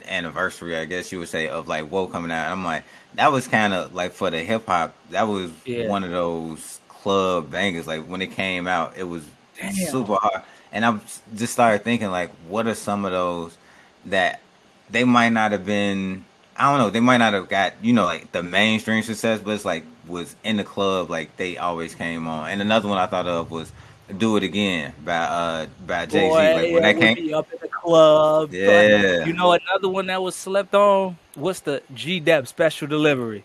[0.05, 2.51] anniversary, I guess you would say, of like Whoa coming out.
[2.51, 2.83] I'm like,
[3.15, 4.93] that was kind of like for the hip hop.
[5.09, 5.87] That was yeah.
[5.87, 7.87] one of those club bangers.
[7.87, 9.23] Like when it came out, it was
[9.57, 9.73] Damn.
[9.73, 10.43] super hard.
[10.73, 10.99] And I
[11.35, 13.57] just started thinking like, what are some of those
[14.05, 14.41] that
[14.89, 16.25] they might not have been.
[16.57, 16.89] I don't know.
[16.89, 20.35] They might not have got you know like the mainstream success, but it's like was
[20.43, 22.49] in the club like they always came on.
[22.49, 23.71] And another one I thought of was
[24.17, 26.35] do It Again by uh by Jay Z.
[26.35, 28.53] Like when that came up in the club.
[28.53, 29.25] Yeah.
[29.25, 31.17] You know another one that was slept on?
[31.35, 33.43] What's the G Dep special delivery?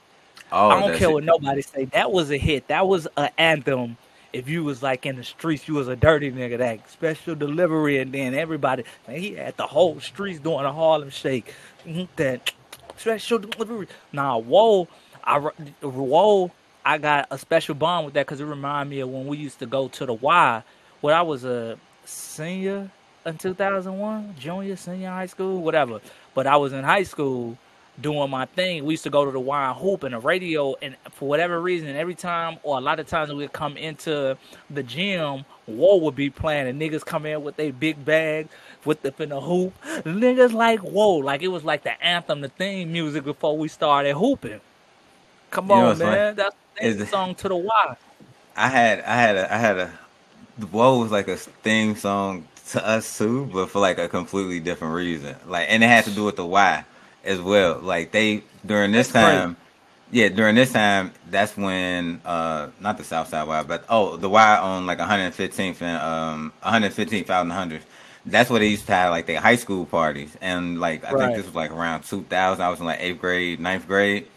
[0.53, 1.13] Oh, I don't care it.
[1.13, 1.87] what nobody say.
[1.87, 2.69] That was a hit.
[2.69, 3.97] That was an anthem.
[4.33, 6.59] If you was like in the streets, you was a dirty nigga.
[6.59, 11.11] That special delivery, and then everybody, man, he had the whole streets doing a Harlem
[11.11, 11.55] Shake.
[11.87, 12.53] Mm-hmm, that
[12.97, 13.89] special delivery.
[14.13, 14.89] Nah, whoa,
[15.25, 16.53] I whoa
[16.87, 19.59] I got a special bond with that because it reminded me of when we used
[19.59, 20.63] to go to the Y
[21.01, 22.89] when I was a senior
[23.27, 26.01] in 2001, junior, senior high school, whatever.
[26.33, 27.59] But I was in high school
[28.01, 28.85] doing my thing.
[28.85, 31.61] We used to go to the Y and hoop and the radio, and for whatever
[31.61, 34.39] reason, every time or a lot of times we'd come into
[34.71, 38.49] the gym, Whoa would be playing, and niggas come in with their big bag
[38.85, 39.75] with the in the hoop.
[40.05, 44.15] Niggas like whoa, like it was like the anthem, the theme music before we started
[44.15, 44.61] hooping.
[45.51, 46.27] Come on, you know man.
[46.29, 47.97] Like, That's theme song to the Y.
[48.57, 49.99] I had I had a I had a
[50.59, 54.61] the Whoa was like a theme song to us too, but for like a completely
[54.61, 55.37] different reason.
[55.47, 56.85] Like and it had to do with the Y
[57.25, 57.79] as well.
[57.79, 59.57] Like they during this that's time great.
[60.13, 64.29] Yeah, during this time, that's when uh not the South Side Y, but oh the
[64.29, 67.85] Y on like 115th and um 115th out in the hundreds.
[68.25, 71.27] That's what they used to have like their high school parties, and like I right.
[71.27, 72.65] think this was like around 2000.
[72.65, 74.29] I was in like eighth grade, ninth grade,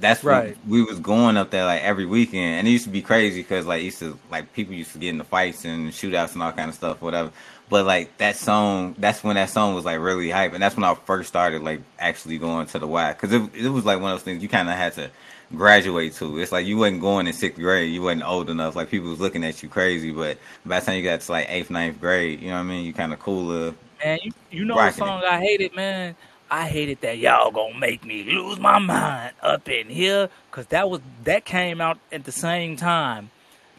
[0.00, 0.56] that's right.
[0.66, 3.42] We, we, was going up there like every weekend, and it used to be crazy
[3.42, 6.52] because like used to like people used to get into fights and shootouts and all
[6.52, 7.30] kind of stuff, whatever.
[7.68, 10.84] But like that song, that's when that song was like really hype, and that's when
[10.84, 14.12] I first started like actually going to the Y because it it was like one
[14.12, 15.10] of those things you kind of had to
[15.54, 16.38] graduate to.
[16.38, 18.76] It's like you wasn't going in sixth grade, you wasn't old enough.
[18.76, 21.50] Like people was looking at you crazy, but by the time you got to like
[21.50, 22.84] eighth, ninth grade, you know what I mean?
[22.84, 23.74] You kind of cooler.
[24.04, 25.26] Man, you, you know the song it.
[25.26, 26.14] I hated, man.
[26.50, 30.88] I hated that y'all gonna make me lose my mind up in here because that
[30.88, 33.30] was that came out at the same time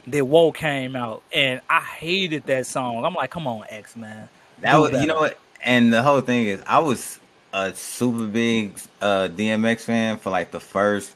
[0.08, 3.06] that Whoa came out, and I hated that song.
[3.06, 4.30] I'm like, come on, X man.
[4.62, 7.20] That was you know what, and the whole thing is, I was
[7.54, 11.16] a super big uh, DMX fan for like the first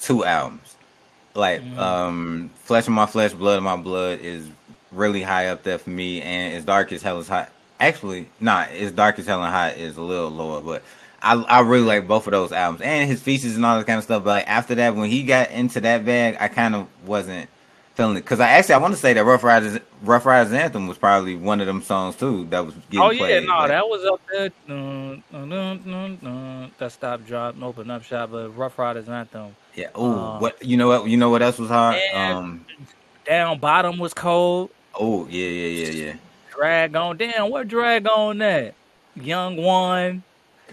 [0.00, 0.76] two albums.
[1.34, 1.78] Like mm-hmm.
[1.78, 4.48] um, Flesh of My Flesh, Blood of My Blood is
[4.92, 7.50] really high up there for me, and as dark as hell is hot
[7.86, 10.82] actually not nah, as dark as hell and hot is a little lower, but
[11.22, 13.98] I I really like both of those albums and his features and all that kind
[13.98, 14.24] of stuff.
[14.24, 17.48] But like after that, when he got into that bag, I kind of wasn't
[17.94, 20.88] feeling it because I actually I want to say that Ruff Ryders Ruff Ryders Anthem
[20.88, 23.46] was probably one of them songs too that was getting oh yeah played.
[23.46, 28.32] no like, that was up there dun, dun, dun, that stop drop open up shop
[28.32, 31.68] but Ruff Ryders Anthem yeah oh what you know what you know what else was
[31.68, 32.66] hard um
[33.26, 36.14] down bottom was cold oh yeah yeah yeah yeah
[36.56, 37.16] Drag-On.
[37.16, 38.74] Damn, what Drag-On that?
[39.16, 40.22] Young one.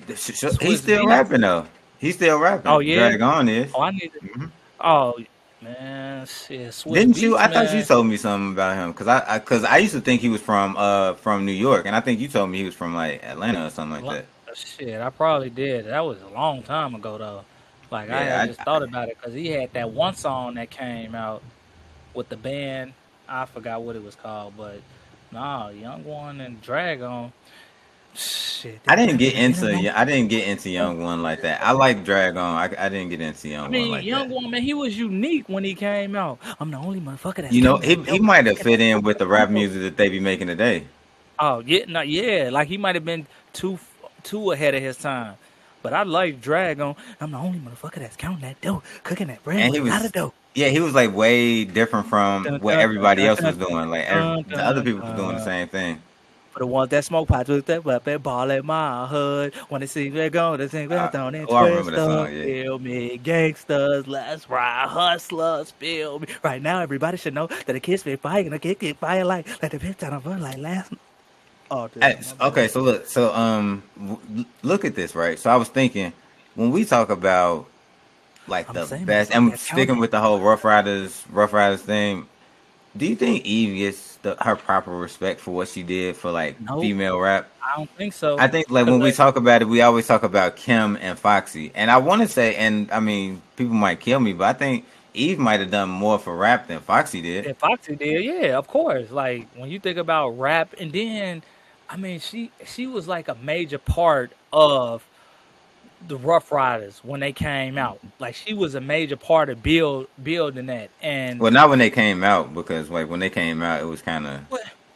[0.07, 1.67] He's still rapping though.
[1.99, 2.71] He's still rapping.
[2.71, 3.09] Oh yeah.
[3.09, 3.71] Drag-On is.
[3.75, 4.19] Oh, I need to.
[4.19, 4.45] Mm-hmm.
[4.79, 5.19] Oh
[5.61, 6.69] man, shit.
[6.71, 7.35] Swizz Didn't you?
[7.35, 10.01] Beatz, I thought you told me something about him because I because I, used to
[10.01, 12.63] think he was from uh from New York, and I think you told me he
[12.63, 14.57] was from like Atlanta or something like that.
[14.57, 15.85] Shit, I probably did.
[15.85, 17.45] That was a long time ago though.
[17.91, 20.55] Like I Yeah, had I- just thought about it because he had that one song
[20.55, 21.43] that came out
[22.13, 22.93] with the band.
[23.29, 24.81] I forgot what it was called, but
[25.31, 27.31] nah, Young One and Drag-On.
[28.13, 29.67] Shit, I didn't get into
[29.97, 31.63] I didn't get into Young One like that.
[31.63, 32.57] I like Drag-On.
[32.57, 34.35] I, I didn't get into Young I mean, One like Young that.
[34.35, 36.39] One man, he was unique when he came out.
[36.59, 39.27] I'm the only motherfucker that You know, he he might have fit in with the
[39.27, 40.87] rap music that they be making today.
[41.39, 43.79] Oh yeah, no, yeah, like he might have been too
[44.23, 45.35] too ahead of his time.
[45.81, 46.95] But I like Drag-On.
[47.19, 49.91] I'm the only motherfucker that's counting that dough, cooking that bread And he with a
[49.93, 50.33] lot was- of dough.
[50.53, 53.89] Yeah, he was like way different from what everybody else was doing.
[53.89, 56.01] Like every, the other people were doing the same thing.
[56.51, 59.55] For the ones that smoke pots with that weapon, ball at my hood.
[59.69, 61.99] When they see me go, they sing I- that down and oh, I remember that
[62.01, 62.27] up.
[62.27, 62.43] song, yeah.
[62.43, 66.27] Feel me, gangsters, let's ride, hustlers, feel me.
[66.43, 69.47] Right now, everybody should know that the kids be fighting, the kids get fire like,
[69.63, 70.91] like the bitch out of fun like last.
[71.71, 71.89] Oh,
[72.41, 75.39] okay, so look, so um, w- look at this, right?
[75.39, 76.13] So I was thinking
[76.55, 77.67] when we talk about
[78.47, 82.27] like I'm the best, and like sticking with the whole Ruff Ryders, Ruff Ryders thing.
[82.97, 86.59] Do you think Eve gets the, her proper respect for what she did for like
[86.59, 86.81] No.
[86.81, 87.49] female rap?
[87.63, 88.37] I don't think so.
[88.37, 91.71] I think like when we talk about it, we always talk about Kim and Foxy,
[91.73, 94.85] and I want to say, and I mean, people might kill me, but I think
[95.13, 97.45] Eve might have done more for rap than Foxy did.
[97.45, 99.09] Yeah, Foxy did, yeah, of course.
[99.11, 101.43] Like when you think about rap, and then,
[101.91, 105.03] I mean, she she was like a major part of
[106.07, 107.99] the Ruff Ryders when they came out.
[108.19, 110.89] Like she was a major part of build building that.
[111.01, 114.01] And Well, not when they came out, because like when they came out, it was
[114.01, 114.39] kind of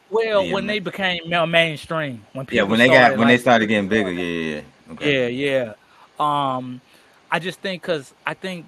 [0.09, 2.69] well, yeah, when they became mainstream, when people yeah.
[2.69, 4.93] When they got started, when they started getting bigger, yeah, yeah, yeah.
[4.93, 5.29] Okay.
[5.29, 5.73] Yeah,
[6.17, 6.55] yeah.
[6.57, 6.79] Um,
[7.29, 8.65] I just think because I think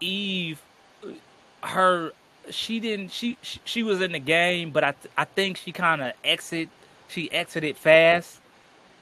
[0.00, 0.60] Eve,
[1.62, 2.12] her,
[2.50, 3.12] she didn't.
[3.12, 6.14] She she, she was in the game, but I th- I think she kind of
[6.24, 6.68] exit.
[7.08, 8.40] She exited fast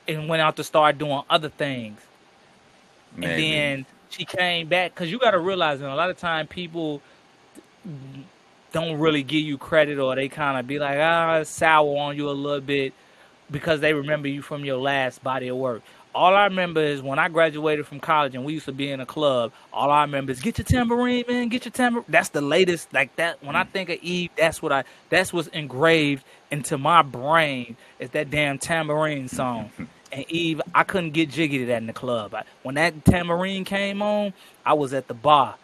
[0.08, 2.00] and went out to start doing other things.
[3.16, 3.32] Maybe.
[3.32, 6.46] And then she came back because you got to realize that a lot of time
[6.46, 7.02] people
[8.72, 12.28] don't really give you credit or they kind of be like ah sour on you
[12.28, 12.92] a little bit
[13.50, 15.82] because they remember you from your last body of work.
[16.14, 19.00] All I remember is when I graduated from college and we used to be in
[19.00, 19.52] a club.
[19.72, 22.06] All I remember is get your tambourine, man, get your tambourine.
[22.08, 23.42] That's the latest, like that.
[23.44, 28.10] When I think of Eve, that's what I, that's what's engraved into my brain is
[28.10, 29.70] that damn tambourine song.
[30.12, 32.32] And Eve, I couldn't get jiggy to that in the club.
[32.32, 34.32] I, when that tambourine came on,
[34.64, 35.56] I was at the bar.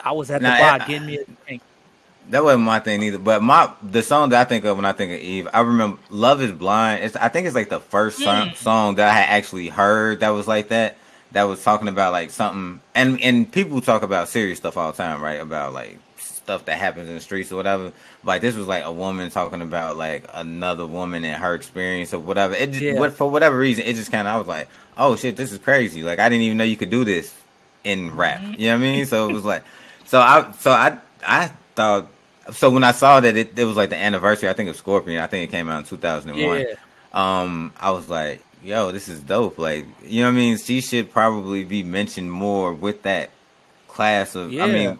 [0.00, 1.62] I was at the bar I- getting me a drink.
[2.30, 3.18] That wasn't my thing either.
[3.18, 5.98] But my the song that I think of when I think of Eve, I remember
[6.10, 8.56] "Love Is Blind." It's I think it's like the first song, Mm.
[8.56, 10.96] song that I had actually heard that was like that.
[11.32, 14.96] That was talking about like something, and and people talk about serious stuff all the
[14.96, 15.40] time, right?
[15.40, 15.98] About like
[16.46, 17.92] stuff that happens in the streets or whatever.
[18.22, 22.20] Like this was like a woman talking about like another woman and her experience or
[22.20, 22.54] whatever.
[22.54, 22.98] It just Yeah.
[23.00, 25.58] what, for whatever reason, it just kind of I was like, oh shit, this is
[25.58, 26.04] crazy.
[26.04, 27.34] Like I didn't even know you could do this
[27.82, 28.40] in rap.
[28.40, 28.60] Mm-hmm.
[28.60, 29.06] You know what I mean?
[29.06, 29.64] So it was like,
[30.04, 32.06] so I so I I thought
[32.52, 35.20] so when I saw that it, it was like the anniversary, I think of Scorpion.
[35.20, 36.60] I think it came out in two thousand and one.
[36.60, 36.74] Yeah.
[37.12, 39.58] Um, I was like, yo, this is dope.
[39.58, 40.58] Like, you know what I mean?
[40.58, 43.30] She should probably be mentioned more with that
[43.88, 44.50] class of.
[44.50, 44.66] I Yeah.
[44.66, 44.98] mean,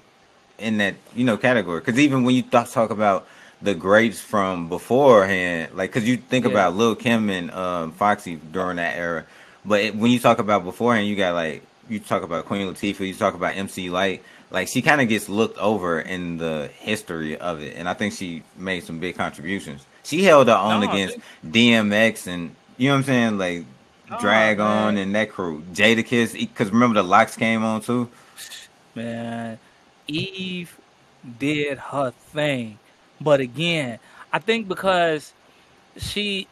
[0.58, 1.80] in that you know category.
[1.80, 3.26] Because even when you th- talk about
[3.62, 6.50] the greats from beforehand, like, because you think Yeah.
[6.50, 9.24] about Lil Kim and um, Foxy during that era,
[9.64, 13.06] but it, when you talk about beforehand, you got like you talk about Queen Latifah,
[13.06, 14.22] you talk about MC Lyte.
[14.50, 18.14] Like she kind of gets looked over in the history of it, and I think
[18.14, 19.86] she made some big contributions.
[20.04, 23.64] She held her own No, against DMX and you know what I'm saying, like
[24.10, 25.62] Oh, Drag-On and that crew.
[25.72, 28.08] Jadakiss, because remember the LOX came on too.
[28.94, 29.58] man,
[30.06, 30.78] Eve
[31.38, 32.78] did her thing.
[33.20, 33.98] But again,
[34.32, 35.32] I think because
[35.96, 36.48] she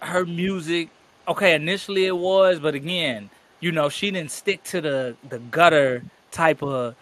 [0.00, 0.88] her music
[1.28, 3.28] okay, initially it was, but again,
[3.60, 6.94] you know, she didn't stick to the the gutter type of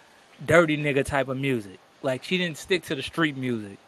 [0.45, 1.79] dirty nigga type of music.
[2.03, 3.79] Like she didn't stick to the street music.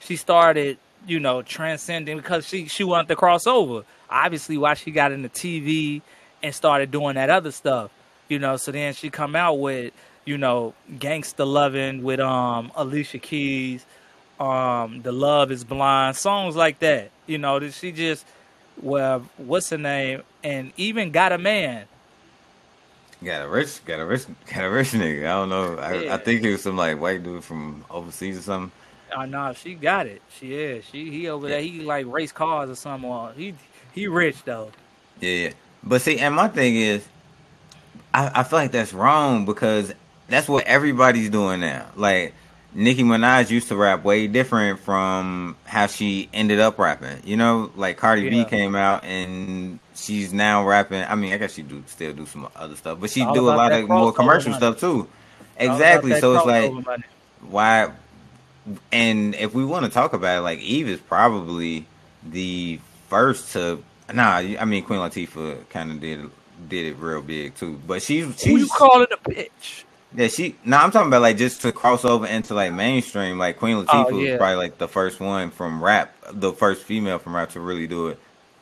[0.00, 3.84] She started, you know, transcending because she she wanted to cross over.
[4.10, 6.02] Obviously, why she got into TV
[6.42, 7.90] and started doing that other stuff,
[8.28, 8.56] you know.
[8.56, 9.92] So then she come out with,
[10.26, 13.86] you know, Gangsta Loving with um Alicia Keys,
[14.38, 17.10] um The Love Is Blind, songs like that.
[17.26, 18.26] You know, that she just
[18.82, 20.22] well, what's her name?
[20.44, 21.86] And even Got a Man.
[23.24, 25.20] Got a rich, got a rich, got a rich nigga.
[25.20, 25.78] I don't know.
[25.78, 26.14] I, Yeah.
[26.14, 28.72] I think he was some like white dude from overseas or something.
[29.16, 30.20] Oh no, she got it.
[30.38, 30.84] She is.
[30.84, 31.62] She he over there.
[31.62, 33.10] He like race cars or something.
[33.36, 33.54] He
[33.92, 34.70] he rich though.
[35.20, 35.52] Yeah, yeah.
[35.82, 37.06] But see, and my thing is,
[38.12, 39.94] I, I feel like that's wrong because
[40.28, 41.86] that's what everybody's doing now.
[41.96, 42.34] Like
[42.74, 47.20] Nicki Minaj used to rap way different from how she ended up rapping.
[47.24, 48.30] You know, like Cardi Yeah.
[48.30, 51.02] B came out and she's now rapping.
[51.04, 53.54] I mean, I guess she do still do some other stuff, but she do a
[53.54, 54.60] lot of more commercial money.
[54.60, 55.08] stuff too.
[55.58, 56.18] Exactly.
[56.20, 57.04] So it's like money.
[57.40, 57.90] why
[58.92, 61.86] and if we want to talk about it like eve is probably
[62.28, 63.80] the first to
[64.12, 66.28] nah i mean queen latifah kind of did
[66.68, 69.84] did it real big too but she's Who you she's calling a bitch?
[70.16, 73.58] Yeah she no i'm talking about like just to cross over into like mainstream like
[73.58, 74.32] queen oh, latifah Oh, yeah.
[74.32, 77.86] was probably like the first one from rap the first female from rap to really
[77.86, 78.18] do it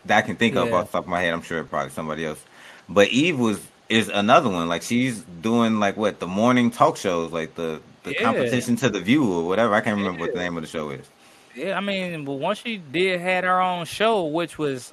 [0.06, 0.74] that i can think of Yeah.
[0.74, 2.42] off the top of my head i'm sure probably somebody else
[2.88, 7.30] but eve was is another one like she's doing like what the morning talk shows
[7.32, 8.22] like the the Yeah.
[8.22, 10.90] competition to the view or whatever i can't remember what the name of the show
[10.90, 11.06] is
[11.54, 14.92] Yeah, I mean, but once she did had her own show, which was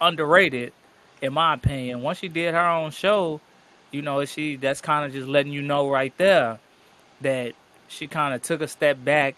[0.00, 0.72] underrated,
[1.20, 2.02] in my opinion.
[2.02, 3.40] Once she did her own show,
[3.90, 6.58] you know, she that's kind of just letting you know right there
[7.20, 7.54] that
[7.88, 9.36] she kind of took a step back,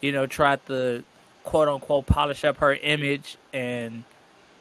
[0.00, 1.04] you know, tried to
[1.44, 4.04] quote unquote polish up her image, and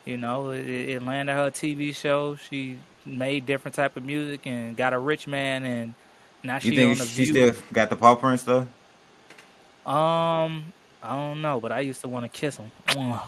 [0.06, 2.36] you know, it, it landed her TV show.
[2.36, 5.94] She made different type of music and got a rich man, and
[6.44, 7.34] now You she think on the she View.
[7.34, 8.68] still got the paw print stuff?
[9.86, 12.72] Um, I don't know, but I used to want to kiss him.
[12.88, 13.22] Mwah.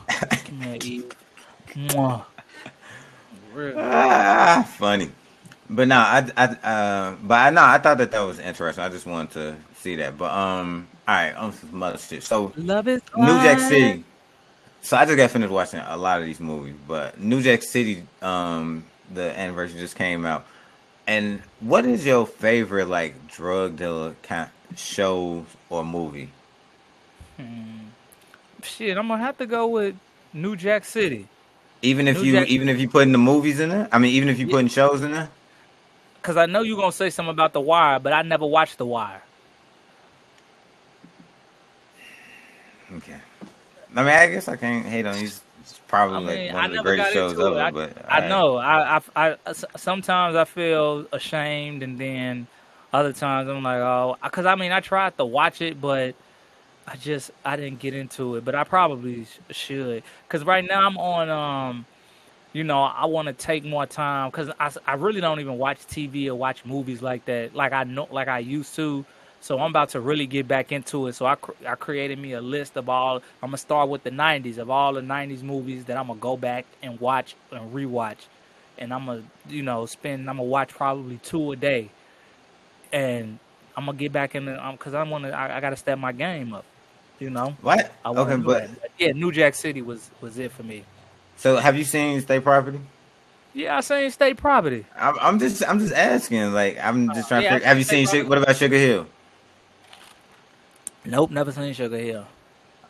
[0.45, 1.11] Give me an Eve.
[1.75, 2.25] Mwah.
[3.53, 3.75] Real.
[3.79, 5.11] Ah, funny.
[5.73, 8.83] But no, I, I, uh, but I know I thought that that was interesting.
[8.83, 10.17] I just wanted to see that.
[10.17, 12.23] But um, all right, on some other shit.
[12.23, 13.59] So Love is New Jack.
[13.59, 14.03] City.
[14.81, 18.03] So I just got finished watching a lot of these movies, but New Jack City,
[18.21, 20.45] um, the anniversary just came out.
[21.07, 26.31] And what is your favorite like drug dealer kind show or movie?
[28.63, 29.95] Shit, I'm gonna have to go with
[30.33, 31.27] New Jack City.
[31.81, 34.11] Even if New you Jack- even if you putting the movies in there, I mean,
[34.11, 34.51] even if you Yeah.
[34.51, 35.29] putting shows in there.
[36.21, 38.85] Cause I know you're gonna say something about The Wire, but I never watched The
[38.85, 39.23] Wire.
[42.97, 43.17] Okay.
[43.95, 45.41] I mean, I guess I can't hate on these.
[45.61, 47.59] It's probably I mean, like one I of the greatest shows ever.
[47.59, 48.57] I, but I know.
[48.57, 52.47] I, I, I, sometimes I feel ashamed, and then
[52.93, 56.15] other times I'm like, oh, because I mean, I tried to watch it, but
[56.87, 58.45] I just I didn't get into it.
[58.45, 61.29] But I probably should, because right now I'm on.
[61.29, 61.85] Um,
[62.53, 65.79] you know, I want to take more time because I, I really don't even watch
[65.87, 69.05] TV or watch movies like that, like I know, like I used to.
[69.39, 71.13] So I'm about to really get back into it.
[71.13, 73.17] So I, cr- I created me a list of all.
[73.41, 76.37] I'm gonna start with the '90s of all the '90s movies that I'm gonna go
[76.37, 78.27] back and watch and rewatch,
[78.77, 80.29] and I'm gonna you know spend.
[80.29, 81.89] I'm gonna watch probably two a day,
[82.91, 83.39] and
[83.75, 85.31] I'm gonna get back in the um, because I want to.
[85.31, 86.65] I, I gotta step my game up.
[87.17, 87.55] You know.
[87.61, 87.91] What?
[88.05, 88.91] Okay, but that.
[88.99, 90.83] yeah, New Jack City was was it for me.
[91.41, 92.79] So have you seen State Property?
[93.53, 94.85] Yeah, I seen state property.
[94.95, 96.53] I'm, I'm just I'm just asking.
[96.53, 97.55] Like I'm just Uh, trying yeah, to.
[97.55, 98.07] Figure, have you seen seen?
[98.07, 99.07] State what about Sugar Hill?
[101.05, 102.27] Nope, never seen Sugar Hill.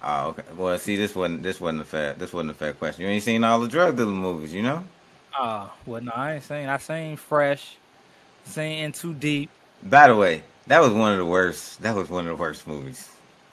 [0.03, 0.43] Oh, okay.
[0.55, 3.03] Well, see, this wasn't this wasn't a fair this wasn't a fair question.
[3.05, 4.83] You ain't seen all the drug dealer movies, you know?
[5.37, 6.67] Oh, well, no, I ain't seen.
[6.69, 7.77] I seen Fresh,
[8.45, 9.49] seen In Too Deep.
[9.83, 11.81] By the way, that was one of the worst.
[11.81, 13.09] That was one of the worst movies.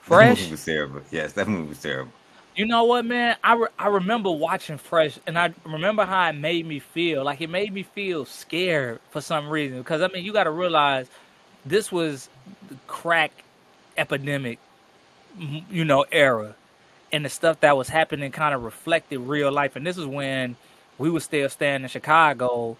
[0.09, 0.39] That Fresh?
[0.39, 1.01] movie was terrible.
[1.11, 2.11] Yes, that movie was terrible.
[2.59, 3.37] You know what, man?
[3.41, 7.23] I, re- I remember watching Fresh, and I remember how it made me feel.
[7.23, 9.77] Like it made me feel scared for some reason.
[9.77, 11.07] Because I mean, you got to realize
[11.65, 12.27] this was
[12.67, 13.31] the crack
[13.97, 14.59] epidemic,
[15.69, 16.55] you know, era,
[17.11, 19.75] and the stuff that was happening kind of reflected real life.
[19.75, 20.57] And this is when
[20.97, 22.77] we were still staying in Chicago.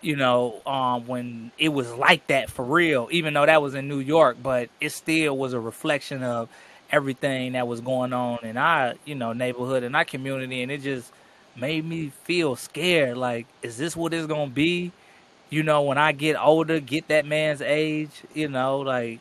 [0.00, 3.88] You know, um, when it was like that for real, even though that was in
[3.88, 6.48] New York, but it still was a reflection of
[6.90, 10.82] everything that was going on in our, you know, neighborhood and our community, and it
[10.82, 11.12] just
[11.56, 13.16] made me feel scared.
[13.16, 14.92] Like, is this what it's gonna be?
[15.50, 19.20] You know, when I get older, get that man's age, you know, like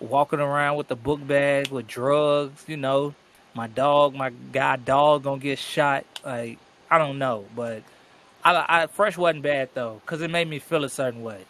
[0.00, 3.14] walking around with the book bag with drugs, you know,
[3.54, 6.04] my dog, my guy dog gonna get shot.
[6.24, 6.58] Like,
[6.90, 7.82] I don't know, but
[8.44, 11.44] I, I fresh wasn't bad though, cause it made me feel a certain way.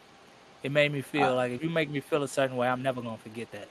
[0.62, 2.82] It made me feel Uh, like if you make me feel a certain way, I'm
[2.82, 3.68] never gonna forget that.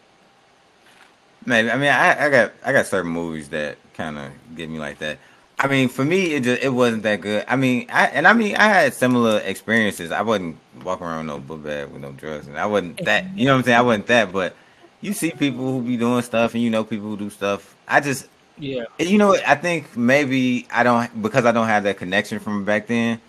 [1.46, 1.72] Maybe.
[1.72, 5.00] I mean, I, I got I got certain movies that kind of get me like
[5.00, 5.18] that.
[5.60, 7.46] I mean, for me, it just it wasn't that good.
[7.48, 10.12] I mean, I and I mean, I had similar experiences.
[10.12, 13.38] I wasn't walking around no book bag with no drugs, and I wasn't that.
[13.38, 13.78] You know what I'm saying?
[13.78, 14.32] I wasn't that.
[14.32, 14.56] But
[15.02, 17.76] you see people who be doing stuff, and you know people who do stuff.
[17.88, 18.28] I just,
[18.58, 19.36] Yeah, you know.
[19.46, 23.22] I think maybe I don't because I don't have that connection from back then.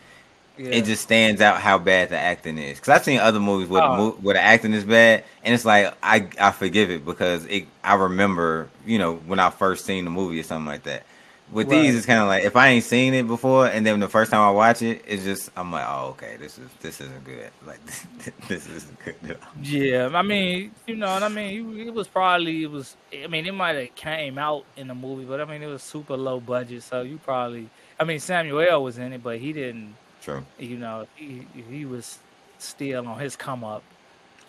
[0.56, 0.70] Yeah.
[0.70, 2.78] It just stands out how bad the acting is.
[2.78, 3.96] Because I've seen other movies where, the Oh.
[3.96, 7.66] mo- where the acting is bad, and it's like I I forgive it because it
[7.82, 11.04] I remember you know when I first seen the movie or something like that.
[11.52, 11.82] With Right.
[11.82, 14.30] these, it's kind of like if I ain't seen it before, and then the first
[14.30, 17.50] time I watch it, it's just I'm like, oh, okay, this is this isn't good.
[17.66, 17.80] Like
[18.48, 19.36] this isn't good.
[19.62, 21.78] Yeah, I mean, you know what I mean.
[21.80, 22.96] It was probably it was.
[23.12, 25.82] I mean, it might have came out in the movie, but I mean, it was
[25.82, 27.68] super low budget, so you probably.
[28.00, 29.94] I mean, Samuel was in it, but he didn't.
[30.24, 30.44] True.
[30.58, 32.18] You know, he he was
[32.58, 33.82] still on his come up.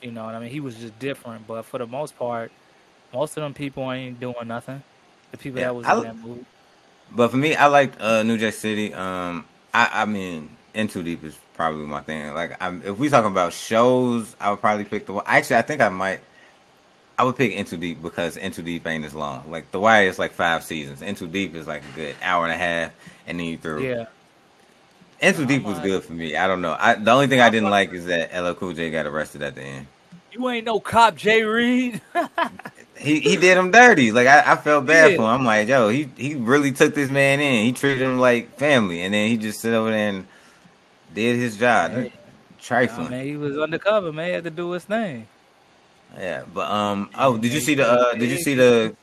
[0.01, 0.49] You know what I mean?
[0.49, 2.51] He was just different, but for the most part,
[3.13, 4.81] most of them people ain't doing nothing.
[5.31, 6.45] The people Yeah, that was I- in that movie.
[7.11, 8.93] But for me, I liked uh, New Jack City.
[8.93, 12.33] Um, I, I mean, In Too Deep is probably my thing.
[12.33, 15.13] Like, I'm, if we talking about shows, I would probably pick the.
[15.13, 16.21] Wi- Actually, I think I might.
[17.17, 19.49] I would pick In Too Deep because In Too Deep ain't as long.
[19.51, 21.01] Like The Wire is like five seasons.
[21.01, 22.91] In Too Deep is like a good hour and a half,
[23.27, 23.83] and then you through.
[23.83, 24.05] Yeah,
[25.21, 26.35] In Too I Deep was good for me.
[26.35, 26.75] I don't know.
[26.79, 29.55] I, the only thing I didn't like is that LL Cool J got arrested at
[29.55, 29.87] the end.
[30.31, 32.01] you ain't no cop, Jay Reed.
[32.97, 34.11] He he did him dirty.
[34.13, 35.27] Like I, I felt bad for him.
[35.27, 37.65] I'm like, yo, he he really took this man in.
[37.65, 40.27] He treated him like family, and then he just sit over there and
[41.13, 41.91] did his job.
[41.91, 42.13] Hey.
[42.61, 43.11] Trifling.
[43.11, 44.11] man, he was undercover.
[44.11, 45.27] Man, he had to do his thing.
[46.17, 48.95] yeah, but um, oh, did you see the uh, did you see the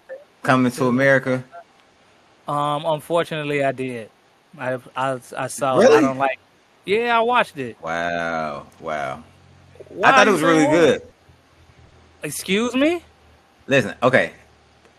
[0.42, 1.44] Coming to America?
[2.48, 4.10] Um, unfortunately, I did.
[4.58, 5.78] I I, I saw.
[5.78, 5.82] it.
[5.82, 5.96] Really?
[5.98, 6.38] I don't like.
[6.84, 7.76] Yeah, I watched it.
[7.82, 9.22] Wow, wow.
[9.88, 10.72] Why I thought it was really why?
[10.72, 11.02] good.
[12.22, 13.02] Excuse me.
[13.66, 14.32] Listen, okay.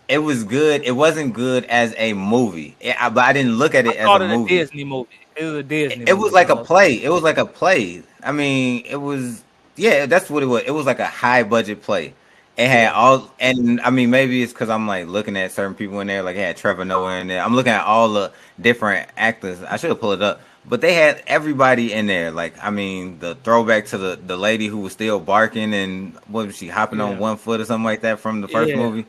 [0.07, 0.83] It was good.
[0.83, 3.99] It wasn't good as a movie, It- I- but I didn't look at it I
[3.99, 4.57] as a it a movie.
[4.57, 5.09] Disney movie.
[5.35, 6.03] It was a Disney.
[6.07, 7.01] It was like a play.
[7.03, 8.03] It was like a play.
[8.23, 9.43] I mean, it was
[9.75, 10.63] yeah, that's what it was.
[10.65, 12.13] It was like a high budget play.
[12.55, 15.99] It had all, and I mean, maybe it's because I'm like looking at certain people
[16.01, 16.21] in there.
[16.21, 17.41] Like, it had Trevor Noah in there.
[17.41, 19.61] I'm looking at all the different actors.
[19.63, 22.31] I should have pulled it up, but they had everybody in there.
[22.31, 26.47] Like, I mean, the throwback to the the lady who was still barking and what
[26.47, 27.05] was she hopping Yeah.
[27.05, 28.75] on one foot or something like that from the first Yeah.
[28.77, 29.05] movie.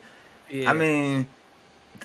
[0.49, 0.69] Yeah.
[0.69, 1.27] I mean,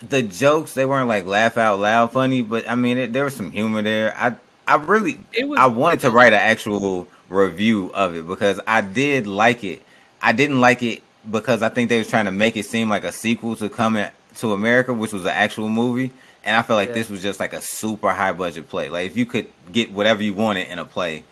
[0.08, 3.34] the jokes they weren't like laugh out loud funny, but I mean, it, there was
[3.36, 4.14] some humor there.
[4.16, 4.34] I
[4.66, 8.80] I really It was- I wanted to write an actual review of it because I
[8.82, 9.82] did like it.
[10.22, 13.04] I didn't like it because I think they was trying to make it seem like
[13.04, 14.06] a sequel to Coming
[14.38, 16.12] to America, which was an actual movie.
[16.44, 16.94] And I felt like Yeah.
[16.94, 18.88] this was just like a super high budget play.
[18.88, 21.24] Like if you could get whatever you wanted in a play,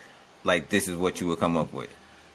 [0.44, 1.90] like this is what you would come up with.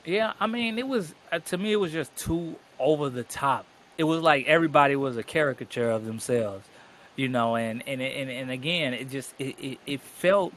[0.06, 1.72] Yeah, I mean, it was uh, to me.
[1.74, 3.66] It was just too over the top.
[3.98, 6.68] It was like everybody was a caricature of themselves,
[7.16, 7.56] you know.
[7.56, 10.54] And and and, and again, it just it, it, it felt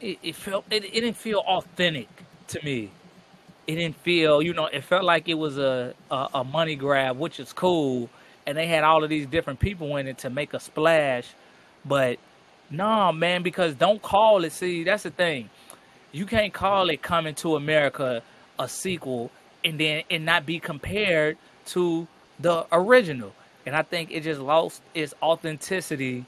[0.00, 2.08] it, it felt it, it didn't feel authentic
[2.48, 2.90] to me.
[3.66, 7.18] It didn't feel, you know, it felt like it was a, a a money grab,
[7.18, 8.10] which is cool.
[8.48, 11.34] And they had all of these different people in it to make a splash,
[11.84, 12.18] but
[12.70, 14.52] nah, man, because don't call it.
[14.52, 15.50] See, that's the thing.
[16.12, 18.22] You can't call it coming to america
[18.58, 19.30] a sequel
[19.62, 21.36] and then and not be compared
[21.66, 22.08] to
[22.40, 23.34] the original.
[23.66, 26.24] And i think it just lost its authenticity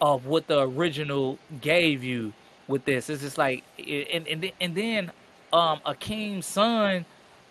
[0.00, 2.32] of what the original gave you
[2.66, 3.10] with this.
[3.10, 5.12] It's just like and and, and then
[5.52, 7.04] um akeem's son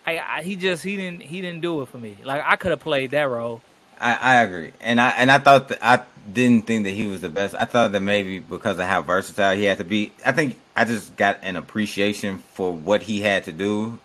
[0.04, 2.16] I, I he just he didn't he didn't do it for me.
[2.24, 3.62] Like i could have played that role
[4.02, 7.20] I, I agree, and I and I thought that I didn't think that he was
[7.20, 7.54] the best.
[7.58, 10.12] I thought that maybe because of how versatile he had to be.
[10.24, 13.98] I think I just got an appreciation for what he had to do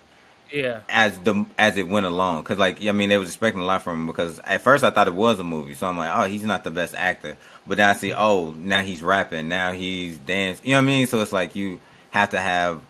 [0.51, 2.43] yeah as the as it went along.
[2.43, 4.07] Because like I mean, they was expecting a lot from him.
[4.07, 6.63] Because at first I thought it was a movie, so I'm like, oh, he's not
[6.63, 7.37] the best actor.
[7.65, 10.65] But then I see, oh, now he's rapping, now he's dancing.
[10.65, 11.07] You know what I mean?
[11.07, 11.79] So it's like you
[12.11, 12.81] have to have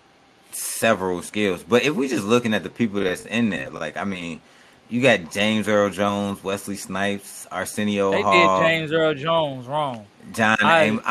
[0.51, 1.63] several skills.
[1.63, 4.41] But if we're just looking at the people that's in there, like I mean,
[4.89, 10.05] you got James Earl Jones, Wesley Snipes, Arsenio they Hall, did james earl jones wrong
[10.33, 11.01] John, I- Am-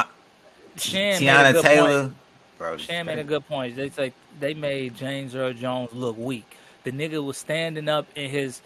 [0.76, 2.02] Shan Teyana Taylor.
[2.04, 2.14] point.
[2.58, 3.76] Bro, Shan made a good point.
[3.76, 6.56] They say they made James Earl Jones look weak.
[6.84, 8.60] The nigga was standing up in his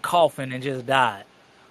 [0.00, 1.24] coffin and just died.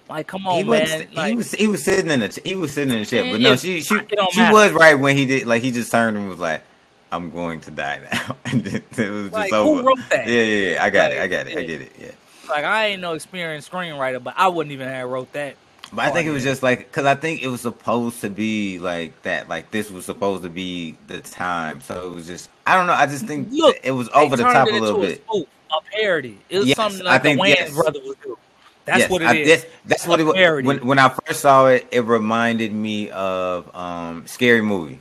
[0.08, 0.80] Like, come on, he man.
[1.08, 3.24] was, like, he was he was sitting in the he was sitting in the chair,
[3.30, 3.94] but no, she she
[4.32, 4.52] she matter.
[4.52, 6.62] was right when he did like he just turned and was like,
[7.10, 9.80] "I'm going to die now," it was just Like, over.
[9.80, 10.26] who wrote that?
[10.26, 10.84] Yeah, yeah, yeah.
[10.84, 11.18] I got it.
[11.20, 11.56] I got it.
[11.56, 11.92] I get it.
[11.98, 12.10] Yeah.
[12.48, 15.56] Like I ain't no experienced screenwriter, but I wouldn't even have wrote that.
[15.92, 18.78] But I think it was just like because I think it was supposed to be
[18.78, 19.48] like that.
[19.48, 22.94] Like this was supposed to be the time, so it was just I don't know.
[22.94, 25.22] I just think Look, it was over the top a little bit.
[25.28, 26.38] spoof, a parody.
[26.48, 27.74] It was Yes, something I like the think- Wayans yes.
[27.74, 28.38] brothers would do.
[28.84, 29.48] That's Yes, what it I- is.
[29.48, 30.64] That's, that's what it was.
[30.64, 35.00] When, when I first saw it, it reminded me of um Scary Movie.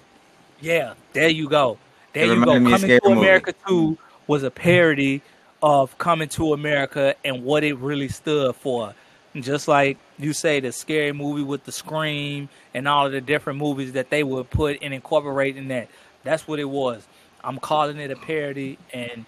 [0.59, 1.77] Yeah, there you go.
[2.13, 2.53] There It you go.
[2.53, 3.19] reminded me of Coming to Movie.
[3.21, 5.21] America 2 was a parody
[5.61, 8.93] of Coming to America and what it really stood for.
[9.35, 13.59] Just like you say, the scary movie with the scream and all of the different
[13.59, 15.87] movies that they would put and incorporate in that.
[16.23, 17.07] That's what it was.
[17.43, 19.25] I'm calling it a parody, and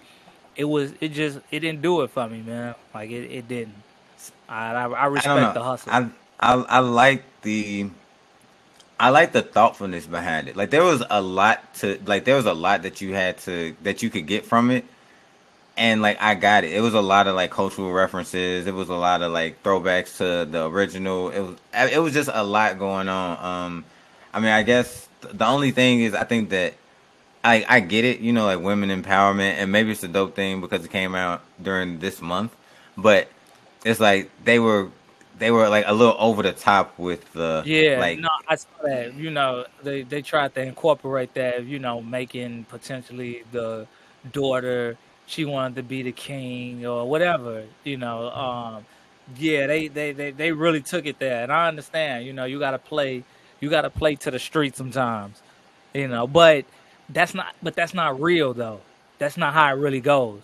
[0.56, 0.92] it was.
[1.00, 1.40] It just.
[1.50, 2.74] It didn't do it for me, man.
[2.94, 3.30] Like it.
[3.30, 3.74] It didn't.
[4.48, 4.72] I.
[4.72, 5.52] I, I I respect know.
[5.54, 5.92] the hustle.
[5.92, 6.08] I
[6.38, 7.90] I I like the.
[9.00, 10.56] I like the thoughtfulness behind it.
[10.56, 13.74] Like there was a lot to like there was a lot that you had to
[13.82, 14.84] that you could get from it.
[15.76, 16.72] And like I got it.
[16.72, 18.66] It was a lot of like cultural references.
[18.66, 21.30] It was a lot of like throwbacks to the original.
[21.30, 23.38] It was it was just a lot going on.
[23.44, 23.84] Um
[24.32, 26.74] I mean, I guess the only thing is I think that
[27.42, 30.60] I I get it, you know, like women empowerment and maybe it's a dope thing
[30.60, 32.54] because it came out during this month,
[32.96, 33.28] but
[33.84, 34.90] it's like they were
[35.38, 38.68] they were like a little over the top with the Yeah, like no, I saw
[38.84, 39.14] that.
[39.14, 41.64] You know, they they tried to incorporate that.
[41.64, 43.86] You know, making potentially the
[44.32, 44.96] daughter
[45.26, 47.64] she wanted to be the king or whatever.
[47.84, 48.86] You know, um,
[49.36, 52.26] yeah, they they they they really took it there, and I understand.
[52.26, 53.24] You know, you got to play,
[53.60, 55.40] you got to play to the street sometimes.
[55.94, 56.64] You know, but
[57.08, 58.80] that's not, but that's not real though.
[59.18, 60.40] That's not how it really goes.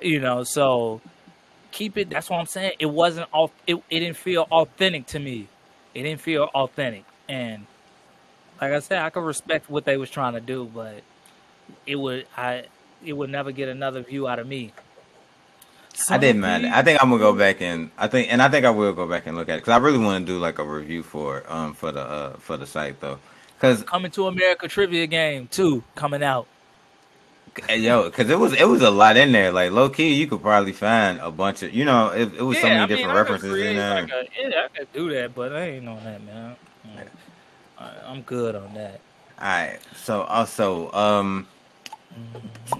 [0.00, 1.00] You know, so
[1.72, 2.10] keep it.
[2.10, 2.72] That's what I'm saying.
[2.78, 3.50] It wasn't off.
[3.66, 5.48] It, it didn't feel authentic to me.
[5.94, 7.66] It didn't feel authentic, and
[8.60, 11.02] like I said, I could respect what they was trying to do, but
[11.86, 12.64] it would I
[13.04, 14.72] it would never get another view out of me.
[16.10, 16.66] I didn't mind.
[16.66, 19.06] I think I'm gonna go back and I think and I think I will go
[19.06, 21.42] back and look at it because I really want to do like a review for
[21.50, 23.18] um for the uh for the site though
[23.56, 26.46] because Coming to America trivia game too coming out.
[27.70, 30.42] yo because it was it was a lot in there like low key you could
[30.42, 33.16] probably find a bunch of you know it, it was so many I different could
[33.16, 33.94] references in there.
[34.02, 36.56] like a, yeah, I could do that, but I ain't on that, man.
[38.06, 39.00] I'm good on that.
[39.40, 41.46] All right, so also um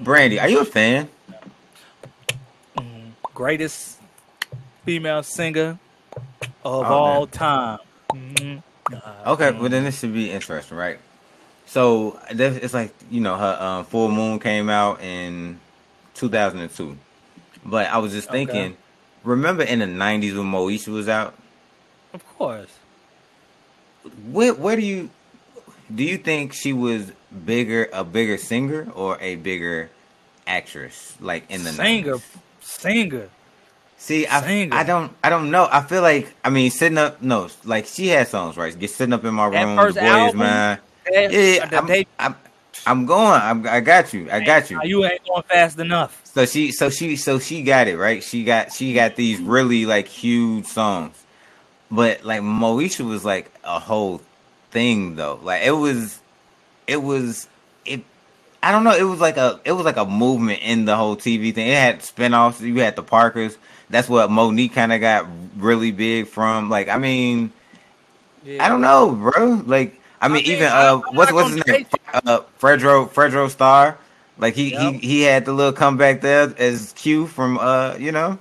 [0.02, 1.08] Brandy, are you a fan?
[3.34, 3.98] Greatest
[4.84, 5.78] female singer
[6.64, 7.28] of Oh, all man.
[7.28, 7.78] time.
[8.14, 8.62] Mhm.
[8.92, 10.98] Uh, Okay, well then this should be interesting, right?
[11.66, 15.58] So it's like you know her um, full moon came out in
[16.14, 16.96] 2002,
[17.64, 18.44] but I was just Okay.
[18.46, 18.76] thinking,
[19.24, 21.34] remember in the 90s when Moesha was out?
[22.14, 22.70] Of course.
[24.30, 25.10] Where where do you
[25.94, 29.90] do you think she was bigger, a bigger singer or a bigger
[30.46, 31.14] actress?
[31.20, 32.22] Like in the singer, 90s?
[32.60, 33.28] singer.
[33.98, 34.74] See, I, Singer.
[34.76, 35.68] I don't I don't know.
[35.70, 38.78] I feel like I mean sitting up no like she had songs right.
[38.78, 39.76] Get sitting up in my That room.
[39.78, 40.78] first boy album, is mine.
[41.12, 42.36] that- Yeah, I'm, day- I'm,
[42.86, 43.40] I'm going.
[43.40, 44.28] I'm, I got you.
[44.30, 44.80] I got you.
[44.84, 46.20] You ain't going fast enough.
[46.24, 48.22] So she, so she, so she got it right.
[48.22, 51.16] She got, she got these really like huge songs,
[51.90, 54.20] but like Moesha was like a whole
[54.72, 55.40] thing though.
[55.42, 56.20] Like it was,
[56.86, 57.48] it was,
[57.84, 58.02] it.
[58.62, 58.94] I don't know.
[58.96, 61.68] It was like a, it was like a movement in the whole TV thing.
[61.68, 62.60] It had spinoffs.
[62.60, 63.56] You had the Parkers.
[63.90, 65.26] That's what Mo'Nique kind of got
[65.56, 66.68] really big from.
[66.68, 67.52] Like, I mean,
[68.60, 69.62] I don't know, bro.
[69.66, 71.86] Like, I mean, I mean, even uh, what's what's his name?
[72.12, 73.98] Uh, Fredro Fredro Starr.
[74.38, 74.94] Like he Yep.
[74.94, 78.38] he he had the little comeback there as Q from uh, you know.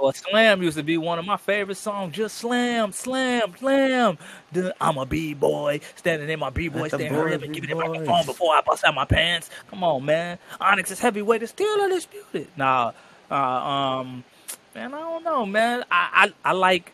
[0.00, 2.14] Well, Slam used to be one of my favorite songs.
[2.14, 4.18] Just slam, slam, slam.
[4.80, 7.14] I'm a b boy, standing in my b boy stand.
[7.14, 9.50] Hurry up and give me the microphone before I bust out my pants.
[9.70, 10.38] Come on, man.
[10.60, 12.48] Onyx is heavyweight, is still undisputed.
[12.56, 12.92] Nah,
[13.30, 14.24] uh, um,
[14.74, 15.84] man, I don't know, man.
[15.90, 16.92] I, I I like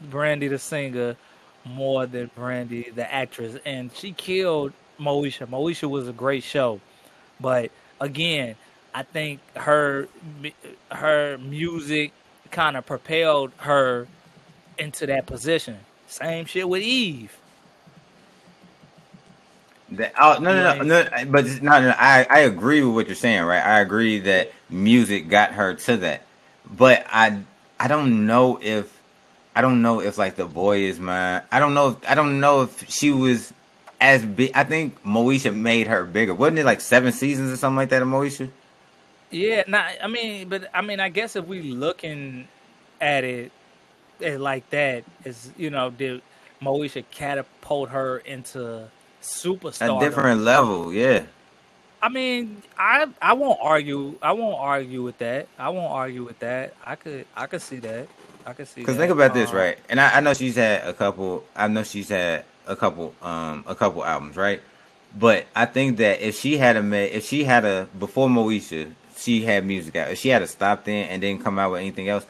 [0.00, 1.16] Brandy the singer
[1.64, 5.46] more than Brandy the actress, and she killed Moesha.
[5.48, 6.80] Moesha was a great show,
[7.40, 7.70] but
[8.00, 8.56] again,
[8.94, 10.08] I think her
[10.90, 12.12] her music
[12.50, 14.06] kind of propelled her
[14.78, 15.78] into that position.
[16.06, 17.36] Same shit with Eve.
[19.90, 23.14] That, oh no no no, no but no no I I agree with what you're
[23.14, 23.64] saying right.
[23.64, 26.22] I agree that music got her to that,
[26.70, 27.40] but I
[27.78, 29.00] I don't know if
[29.54, 31.42] I don't know if like the boy is mine.
[31.52, 33.52] I don't know if I don't know if she was
[34.00, 34.52] as big.
[34.54, 36.34] I think Moesha made her bigger.
[36.34, 38.50] Wasn't it like seven seasons or something like that of Moesha?
[39.32, 42.48] Yeah, nah, I mean, but I mean, I guess if we looking
[43.00, 43.50] at it,
[44.20, 46.22] eh, like that, is you know, did
[46.62, 48.88] Moesha catapult her into
[49.22, 49.96] superstar?
[49.96, 51.24] A different level, yeah.
[52.02, 54.16] I mean, I I won't argue.
[54.20, 55.48] I won't argue with that.
[55.58, 56.74] I won't argue with that.
[56.84, 58.08] I could I could see that.
[58.44, 58.80] I could see.
[58.80, 59.78] Because think about this, Um, right?
[59.88, 61.44] And I, I know she's had a couple.
[61.54, 64.60] I know she's had a couple, um, a couple albums, right?
[65.16, 68.92] But I think that if she had a made, if she had a before Moesha,
[69.22, 70.10] she had music out.
[70.12, 72.26] If she had to stop then and didn't come out with anything else,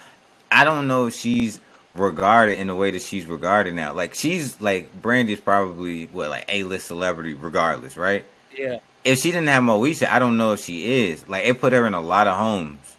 [0.53, 1.61] I don't know if she's
[1.95, 3.95] regarded in the way that she's regarded now.
[3.95, 8.27] Like she's like Brandy's probably what like a list celebrity, regardless, right?
[8.57, 11.29] Yeah, If she didn't have Moesha, I don't know if she is.
[11.29, 12.97] Like it put her in a lot of homes.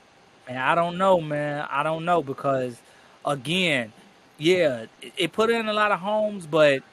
[0.48, 1.68] And I don't know, man.
[1.70, 2.82] I don't know because,
[3.26, 3.94] again,
[4.38, 6.84] yeah, it, it put her in a lot of homes, but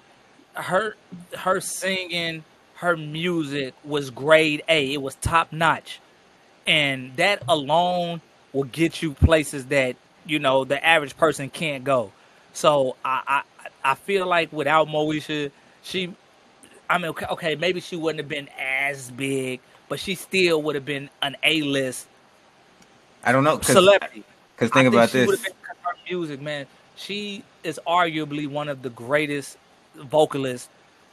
[0.55, 0.97] her
[1.37, 2.45] her singing,
[2.77, 4.95] her music was grade A.
[4.95, 6.01] It was top notch,
[6.67, 8.21] and that alone
[8.53, 9.97] will get you places that
[10.27, 12.13] you know the average person can't go.
[12.53, 15.51] So I I, I feel like without Moesha,
[15.83, 16.15] she,
[16.89, 20.75] I mean, okay, okay, maybe she wouldn't have been as big, but she still would
[20.75, 22.07] have been an A list
[23.25, 24.25] I don't know because celebrity.
[24.59, 25.43] think I about she this.
[25.43, 25.53] been
[25.83, 26.67] her music, man.
[26.97, 29.57] She is arguably one of the greatest
[29.97, 30.69] vocalists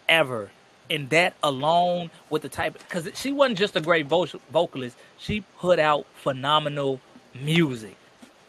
[0.09, 0.49] ever.
[0.89, 5.41] And that alone, with the type, because she wasn't just a great vo- vocalist, she
[5.59, 7.01] put out phenomenal
[7.35, 7.95] music.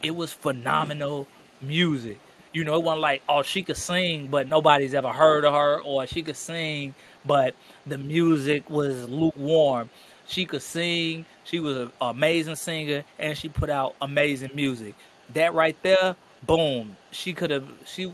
[0.02, 1.26] It was phenomenal
[1.60, 2.20] music.
[2.52, 5.80] You know, it wasn't like, oh, she could sing, but nobody's ever heard of her,
[5.82, 7.54] or she could sing, but
[7.86, 9.90] the music was lukewarm.
[10.26, 14.94] She could sing, she was an amazing singer, and she put out amazing music.
[15.34, 16.16] That right there,
[16.46, 18.10] boom, she could have, she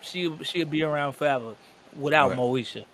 [0.00, 1.54] she she'd be around forever
[1.96, 2.38] without Right.
[2.38, 2.84] Moesha.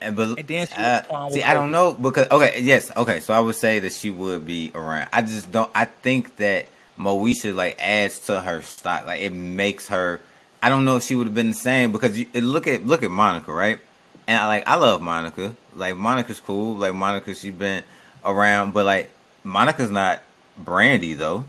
[0.00, 3.20] And, but And uh, see, I don't know because okay, yes, okay.
[3.20, 5.08] So I would say that she would be around.
[5.12, 5.70] I just don't.
[5.74, 6.66] I think that
[6.98, 9.06] Moesha like adds to her stock.
[9.06, 10.20] Like it makes her.
[10.62, 13.02] I don't know if she would have been the same because you look at look
[13.02, 13.78] at Monica, right?
[14.26, 15.56] And I like I love Monica.
[15.74, 16.76] Like Monica's cool.
[16.76, 17.82] Like Monica, she's been
[18.24, 19.10] around, but like
[19.42, 20.22] Monica's not
[20.56, 21.44] Brandy though.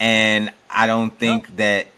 [0.00, 1.88] And I don't think that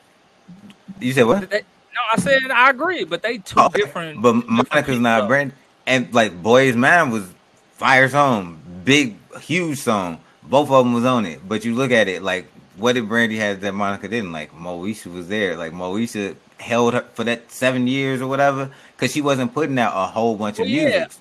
[1.01, 1.49] you said what?
[1.51, 1.63] They-
[1.95, 4.21] no, I said I agree, but they two Okay, different.
[4.21, 4.99] But Monica's people.
[5.01, 5.53] not Brand
[5.87, 7.25] and like Boys Man was
[7.73, 10.21] fire song, big huge song.
[10.43, 11.47] Both of them was on it.
[11.47, 14.33] But you look at it like what did Brandy have that Monica didn't?
[14.33, 15.57] Like Moesha was there.
[15.57, 19.93] Like Moesha held her for that seven years or whatever because she wasn't putting out
[19.95, 20.89] a whole bunch of yeah.
[20.89, 21.13] music.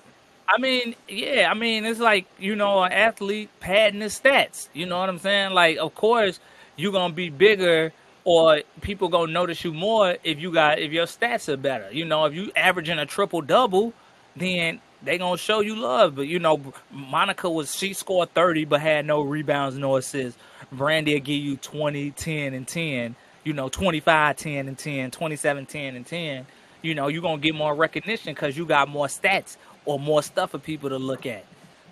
[0.46, 4.68] I mean, yeah, I mean, it's like, you know, an athlete padding his stats.
[4.74, 5.52] You know what I'm saying?
[5.54, 6.38] Like, of course,
[6.76, 7.92] you're going to be bigger
[8.24, 11.90] or people going to notice you more if you got, if your stats are better.
[11.90, 13.94] You know, if you averaging a triple double,
[14.36, 16.16] then they to show you love.
[16.16, 16.60] But, you know,
[16.90, 20.38] Monica was, she scored 30 but had no rebounds, no assists.
[20.72, 23.16] Brandy will give you 20, 10, and 10.
[23.44, 26.46] You know, 25, 10, and 10, 27, 10, and 10
[26.84, 29.56] you know, you're gonna get more recognition because you got more stats
[29.86, 31.44] or more stuff for people to look at.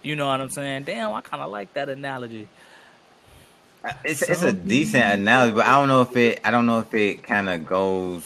[0.03, 0.85] You know what I'm saying?
[0.85, 2.47] Damn, I kind of like that analogy.
[4.05, 6.93] It's it's a decent analogy, but I don't know if it I don't know if
[6.93, 8.23] it kind of goes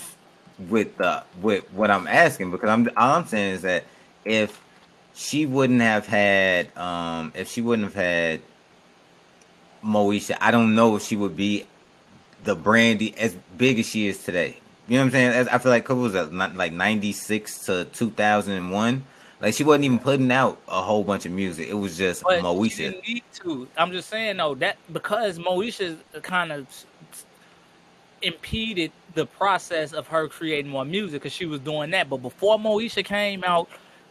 [0.68, 3.84] with the with what I'm asking because I'm all I'm saying is that
[4.26, 4.60] if
[5.14, 8.40] she wouldn't have had um if she wouldn't have had
[9.84, 11.66] Moesha, I don't know if she would be
[12.44, 14.58] the Brandy as big as she is today.
[14.88, 15.30] You know what I'm saying?
[15.32, 19.04] As- I feel like Kobe was at not like 96 to 2001.
[19.40, 21.68] Like she wasn't even putting out a whole bunch of music.
[21.68, 22.76] It was just But Moesha.
[22.78, 23.68] didn't need to.
[23.76, 26.66] I'm just saying though that because Moesha kind of
[28.22, 32.08] impeded the process of her creating more music because she was doing that.
[32.08, 33.68] But before Moesha came out,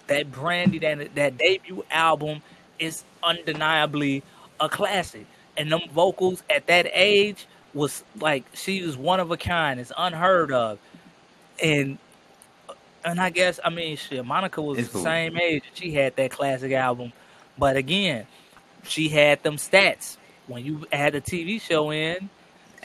[0.07, 2.41] that Brandy that that debut album
[2.79, 4.23] is undeniably
[4.59, 5.25] a classic.
[5.57, 9.79] And them vocals at that age was like she was one of a kind.
[9.79, 10.79] It's unheard of.
[11.61, 11.97] And
[13.03, 15.03] and I guess I mean shit, Monica was It's the cool.
[15.03, 15.63] same age.
[15.73, 17.13] She had that classic album.
[17.57, 18.27] But again,
[18.83, 20.17] she had them stats.
[20.47, 22.29] When you add a TV show in,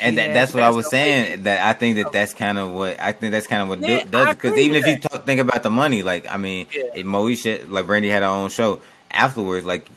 [0.01, 1.43] And she that, that's what I was saying.
[1.45, 4.05] That I think that that's kind of what I think that's kind of what Yeah,
[4.05, 4.37] do, does it.
[4.37, 6.85] Because even if you talk, think about the money, like I mean, Yeah.
[6.95, 8.81] if Moesha, like Brandy had her own show
[9.11, 9.89] afterwards, like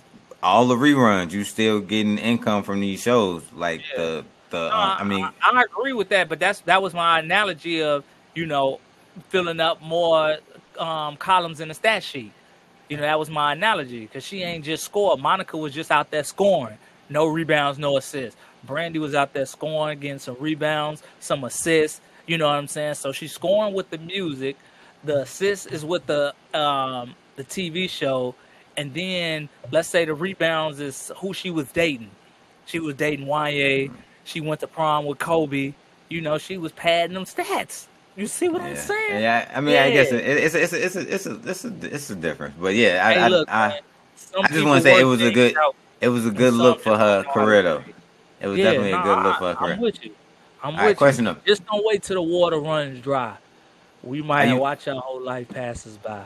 [0.42, 3.98] all the reruns, you still getting income from these shows, like Yeah.
[3.98, 4.70] the the.
[4.70, 7.82] No, um, I mean, I, I agree with that, but that's that was my analogy
[7.82, 8.04] of
[8.36, 8.80] you know
[9.30, 10.38] filling up more
[10.80, 12.32] um, columns in the stat sheet.
[12.90, 15.20] You know that was my analogy because she ain't just scored.
[15.20, 16.78] Monica was just out there scoring,
[17.10, 18.40] no rebounds, no assists.
[18.64, 22.02] Brandy was out there scoring, getting some rebounds, some assists.
[22.28, 22.96] You know what I'm saying?
[22.96, 24.56] So she's scoring with the music.
[25.04, 28.36] The assist is with the um, the TV show,
[28.78, 32.12] and then let's say the rebounds is who she was dating.
[32.66, 33.92] She was dating Wanya.
[34.24, 35.74] She went to prom with Kobe.
[36.08, 37.88] You know, she was padding them stats.
[38.16, 39.22] You see what I'm saying?
[39.22, 39.52] yeah.
[39.54, 41.96] I mean, I guess it, it's a, it's a, it's a, it's a, it's a,
[41.96, 42.56] it's a difference.
[42.60, 43.80] But yeah, I Hey, I, look, I, man,
[44.16, 46.54] some I just want to say it was a good out, it was a good
[46.54, 47.84] look for her don't know how to career though.
[48.44, 48.48] It.
[48.48, 49.74] Was Yeah, definitely a good look for her.
[49.74, 50.12] I'm with you.
[50.64, 51.36] I'm All right, with question you.
[51.46, 53.38] Just don't wait till the water runs dry.
[54.04, 56.26] We might you- watch our whole life passes by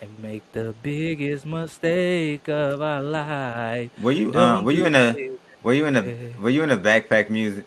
[0.00, 3.90] and make the biggest mistake of our life.
[4.00, 5.16] Were you um were you in a
[5.62, 7.64] were you in a were you in a backpack music?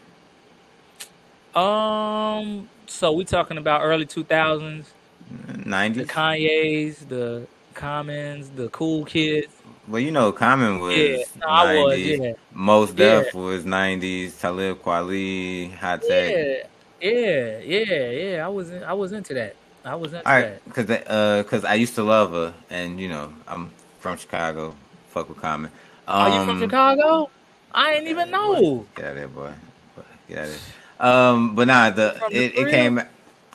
[1.56, 4.86] Um, so we talking about early 2000s,
[5.32, 9.54] 90s the Kanye's, the Commons, the Cool Kids.
[9.90, 12.06] Well, you know, Common was Yeah, no, I was, 90s.
[12.06, 12.34] yeah.
[12.54, 13.24] Most Yeah.
[13.24, 14.40] Def was 90s.
[14.40, 16.36] Talib Kweli, Hi-Tek.
[16.36, 16.64] Yeah,
[17.02, 18.46] yeah, yeah, yeah.
[18.46, 19.56] I was in, I was into that.
[19.86, 20.64] I was into All right, that.
[20.66, 24.76] because uh, cause I used to love her, and you know, I'm from Chicago.
[25.08, 25.72] Fuck with Common.
[26.08, 27.30] Um, Are you from Chicago?
[27.74, 28.86] I ain't even know.
[28.96, 29.54] Get out of there, boy.
[29.96, 30.52] Boy, Get out of
[31.00, 31.08] there.
[31.08, 33.00] Um, but nah, the the it, it came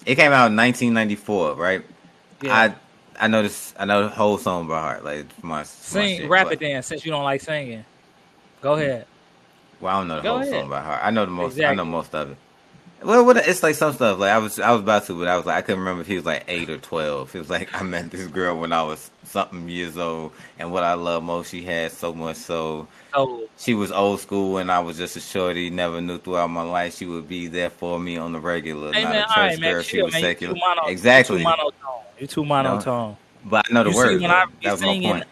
[0.06, 1.84] it came out in 1994, right?
[2.42, 2.54] Yeah.
[2.54, 2.74] I
[3.18, 3.74] I know this.
[3.78, 5.04] I know the whole song by heart.
[5.04, 7.84] Like my Sing, my rap but, it then, since you don't like singing.
[8.60, 8.82] Go hmm.
[8.82, 9.06] ahead.
[9.80, 10.60] Well, I don't know the Go whole ahead.
[10.60, 11.00] song by heart.
[11.02, 11.60] I know the most.
[11.60, 12.36] I know most of it.
[13.02, 14.18] Well, what it's like some stuff.
[14.18, 16.06] Like I was, I was about to, but I was like, I couldn't remember if
[16.06, 17.34] he was like eight or twelve.
[17.34, 20.84] It was like I met this girl when I was something years old, and what
[20.84, 22.86] I love most, she had so much so.
[23.12, 25.70] So She was old school, and I was just a shorty.
[25.70, 28.92] Never knew throughout my life she would be there for me on the regular.
[28.92, 29.82] Hey man, a church right, man.
[29.82, 30.22] She was man.
[30.22, 30.54] You secular.
[30.54, 31.38] too mono, exactly.
[31.38, 32.04] You too monotone.
[32.18, 33.16] You too monotone.
[33.44, 34.10] But I know the you words.
[34.10, 34.30] see, when.
[34.30, 35.24] I that was my point.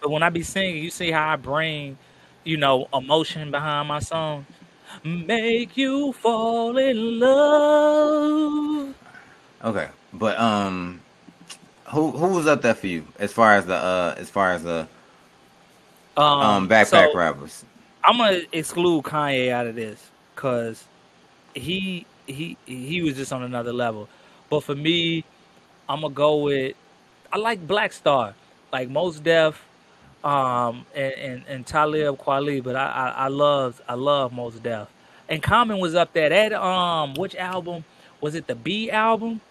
[0.00, 1.98] but when I be singing, you see how I bring,
[2.44, 4.46] you know, emotion behind my song.
[5.02, 8.94] Make you fall in love.
[9.64, 11.00] Okay, but um,
[11.90, 14.62] who who was up there for you as far as the uh as far as
[14.64, 14.88] the
[16.16, 17.64] Um, um backpack so rappers?
[18.04, 20.88] I'm gonna exclude Kanye out of this because
[21.54, 24.08] he he he was just on another level.
[24.50, 25.24] But for me,
[25.88, 26.76] I'm gonna go with
[27.32, 28.34] I like Black Star,
[28.72, 29.68] like Mos Def,
[30.24, 32.62] um, and and, and Talib Kweli.
[32.62, 34.88] But I, I I love I love Mos Def.
[35.28, 36.30] And Common was up there.
[36.30, 37.84] That um, which album
[38.20, 38.46] was it?
[38.48, 39.42] The Be album.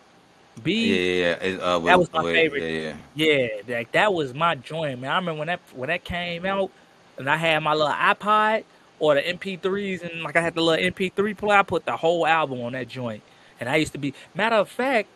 [0.58, 0.74] Yeah, Be.
[0.74, 1.44] yeah, yeah.
[1.54, 2.64] It, uh, That was my favorite.
[2.64, 3.48] Yeah, yeah.
[3.68, 5.12] Yeah, like that was my joint, man.
[5.12, 6.72] I remember when that when that came out,
[7.18, 8.64] and I had my little iPod
[9.00, 11.60] or the MP3s, and like I had the little MP3 player.
[11.60, 13.24] I put the whole album on that joint,
[13.60, 14.14] and I used to be.
[14.34, 15.10] Matter of fact,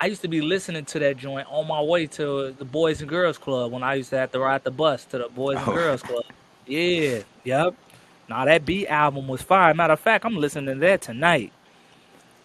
[0.00, 3.08] I used to be listening to that joint on my way to the Boys and
[3.08, 5.68] Girls Club when I used to have to ride the bus to the Boys and
[5.68, 5.72] Oh.
[5.74, 6.24] Girls Club.
[6.68, 7.74] Yeah, yep.
[8.28, 9.72] Now that beat album was fire.
[9.72, 11.52] Matter of fact, I'm listening to that tonight.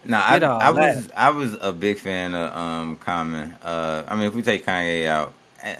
[0.04, 1.08] No, I, all I was.
[1.16, 3.54] I was a big fan of um Common.
[3.62, 5.32] Uh, I mean, if we take Kanye out,
[5.62, 5.76] eh,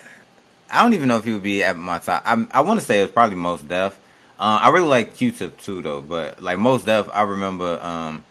[0.70, 2.22] I don't even know if he would be at my top.
[2.24, 3.98] I I want to say it's probably Mos Def.
[4.38, 6.00] Uh, I really like Q-Tip too, though.
[6.02, 8.24] But like Mos Def, I remember um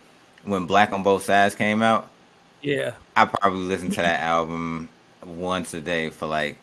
[0.43, 2.09] when Black on Both Sides came out.
[2.61, 4.89] Yeah, I probably listened to that album
[5.25, 6.57] once a day for like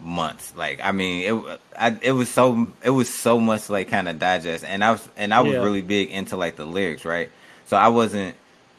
[0.00, 0.54] months.
[0.56, 4.18] Like, I mean, it I, it was so it was so much like kind of
[4.18, 5.58] digest, and I was and I was Yeah.
[5.58, 7.30] really big into like the lyrics, right?
[7.68, 8.34] So I wasn't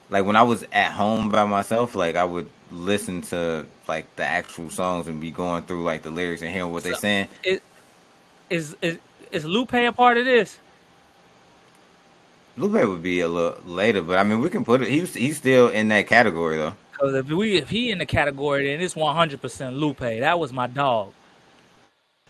[0.09, 4.23] like when I was at home by myself, like I would listen to like the
[4.25, 7.27] actual songs and be going through like the lyrics and hearing what they're saying.
[7.43, 7.61] it
[8.49, 8.97] is is
[9.31, 10.57] is Lupe a part of this?
[12.57, 14.89] Lupe would be a little later, but I mean, we can put it.
[14.89, 16.73] He's he's still in that category though.
[16.91, 19.99] Because if we if he in the category, then it's one hundred percent Lupe.
[19.99, 21.13] That was my dog.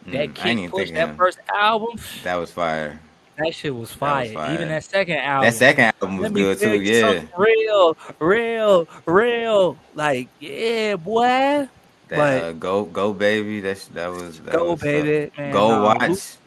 [0.07, 2.99] That Mm, kid even push thinking that of- first album, That was fire.
[3.43, 4.31] That shit was fire.
[4.33, 4.53] fire.
[4.53, 5.45] Even that second album.
[5.49, 6.81] That second album was good too.
[6.81, 7.23] Yeah.
[7.37, 9.77] Real, real, real.
[9.95, 11.21] Like, yeah, boy.
[11.21, 11.69] That
[12.09, 13.61] But- uh, go go baby.
[13.61, 15.51] That's that was that Go, was, uh, baby, man.
[15.53, 16.37] Go watch.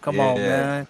[0.00, 0.86] Come on, man.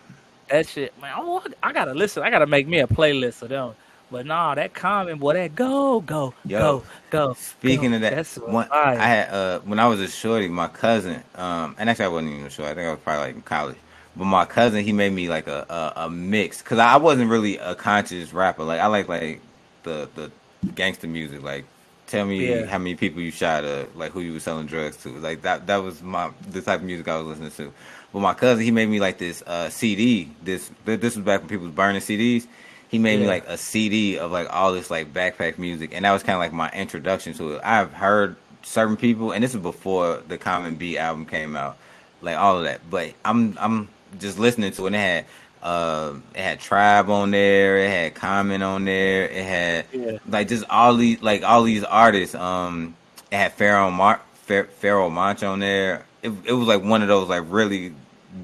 [0.50, 1.12] That shit, man.
[1.14, 2.22] I, I gotta listen.
[2.22, 3.74] I gotta make me a playlist of them.
[4.10, 7.34] But nah, that comment, boy, that go, go, Yo, go, go.
[7.34, 7.96] Speaking go.
[7.96, 8.68] of that, That's one.
[8.70, 12.32] I had uh when I was a shorty, my cousin, um, and actually I wasn't
[12.34, 12.70] even a shorty.
[12.70, 13.76] I think I was probably like in college.
[14.16, 17.58] But my cousin, he made me like a a, a mix because I wasn't really
[17.58, 18.64] a conscious rapper.
[18.64, 19.40] Like I like like
[19.82, 20.30] the the
[20.74, 21.42] gangster music.
[21.42, 21.64] Like
[22.06, 22.66] tell me Yeah.
[22.66, 25.08] how many people you shot, uh, like who you were selling drugs to.
[25.10, 27.72] Like that that was my the type of music I was listening to.
[28.12, 30.30] But my cousin, he made me like this uh CD.
[30.42, 32.46] This this was back when people was burning CDs.
[32.88, 36.12] He made me like a CD of like all this like backpack music, and that
[36.12, 37.60] was kind of like my introduction to it.
[37.64, 41.76] I've heard certain people, and this is before the Common Be album came out,
[42.22, 42.88] like all of that.
[42.88, 43.88] But I'm I'm
[44.18, 44.86] just listening to it.
[44.88, 45.24] And it had
[45.62, 50.18] uh, it had Tribe on there, it had Common on there, it had Yeah.
[50.28, 52.34] like just all these like all these artists.
[52.34, 52.94] Um,
[53.30, 56.04] it had Pharaoh Mar Pharoahe Monch on there.
[56.22, 57.92] It it was like one of those like really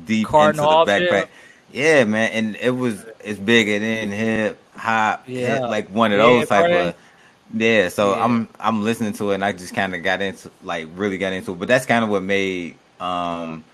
[0.06, 1.28] deep Cardinal into the backpack.
[1.72, 5.60] Yeah, man, and it was it's bigger than hip hop, Yeah.
[5.60, 6.94] hip, like one of Yeah, those type of.
[7.54, 8.24] Yeah, so Yeah.
[8.24, 11.32] I'm I'm listening to it, and I just kind of got into like really got
[11.32, 11.58] into it.
[11.58, 13.64] But that's kind of what made um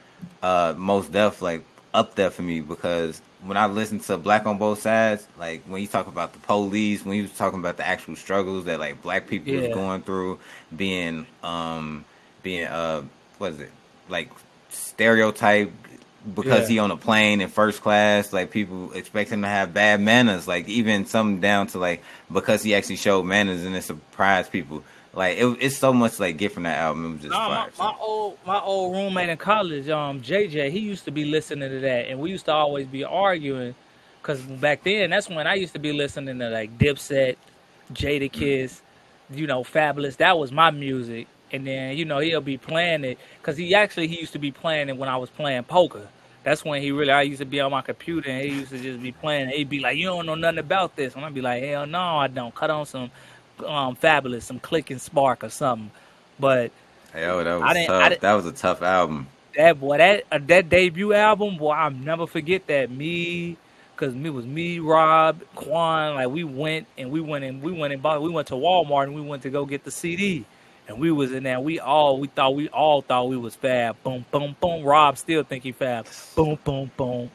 [0.42, 1.64] uh mos Def like
[1.96, 5.80] up there for me because when I listened to Black on Both Sides, like when
[5.80, 9.00] you talk about the police, when you was talking about the actual struggles that like
[9.02, 9.60] black people Yeah.
[9.60, 10.38] was going through,
[10.76, 12.04] being um
[12.42, 13.02] being uh
[13.38, 13.70] what is it
[14.08, 14.28] like
[14.68, 15.72] stereotype
[16.34, 16.74] because Yeah.
[16.74, 20.46] he on a plane in first class, like people expect him to have bad manners,
[20.46, 24.84] like even some down to like because he actually showed manners and it surprised people.
[25.16, 27.06] Like it, it's so much like get from that album.
[27.06, 27.84] It was just Nah, my, so.
[27.84, 31.80] my old my old roommate in college, um, JJ, he used to be listening to
[31.80, 33.76] that, and we used to always be arguing,
[34.22, 37.36] cause back then that's when I used to be listening to like Dipset,
[37.92, 38.82] Jadakiss,
[39.30, 40.18] you know, Fabolous.
[40.18, 44.08] That was my music, and then you know he'll be playing it, cause he actually
[44.08, 46.08] he used to be playing it when I was playing poker.
[46.44, 48.80] That's when he really I used to be on my computer and he used to
[48.80, 49.50] just be playing.
[49.50, 52.18] He'd be like, "You don't know nothing about this," and I'd be like, "Hell no,
[52.18, 53.10] I don't." Cut on some
[53.64, 55.90] um, Fabolous, some Click and Spark or something.
[56.38, 56.72] But
[57.14, 58.20] Yo, that was tough.
[58.20, 59.28] That was a tough album.
[59.56, 62.90] that boy, that uh, that debut album, boy, I'll never forget that.
[62.90, 63.56] Me,
[63.96, 67.92] cause me was me, Rob, Quan, like we went and we went and we went
[67.92, 68.22] and bought.
[68.22, 70.44] We went to Walmart and we went to go get the CD,
[70.88, 71.60] and we was in there.
[71.60, 73.96] We all we thought we all thought we was fab.
[74.02, 74.84] Boom, boom, boom.
[74.84, 76.06] Rob still think he fab.
[76.34, 77.30] Boom, boom, boom,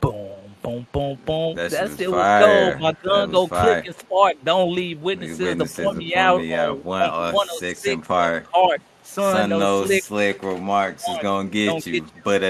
[0.00, 0.28] boom.
[0.60, 1.54] Boom, boom, boom.
[1.56, 2.70] That That, shit was fire.
[2.72, 2.80] gold.
[2.82, 3.74] My gun go fire.
[3.80, 4.34] click and spark.
[4.44, 6.40] Don't leave witnesses, Witnesses to point me out.
[6.40, 6.70] me out.
[6.70, 8.46] on One or 106 six in part.
[8.52, 8.82] Heart.
[9.04, 10.02] Son, Son, no no slick.
[10.04, 12.04] slick remarks is gonna get Don't you.
[12.24, 12.42] But.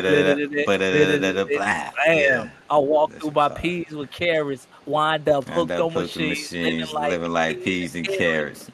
[2.06, 2.48] Yeah.
[2.70, 3.58] I walk That's through my fire.
[3.58, 8.70] peas with carrots, wind up, hooked that on machines, machines living like peas and carrots.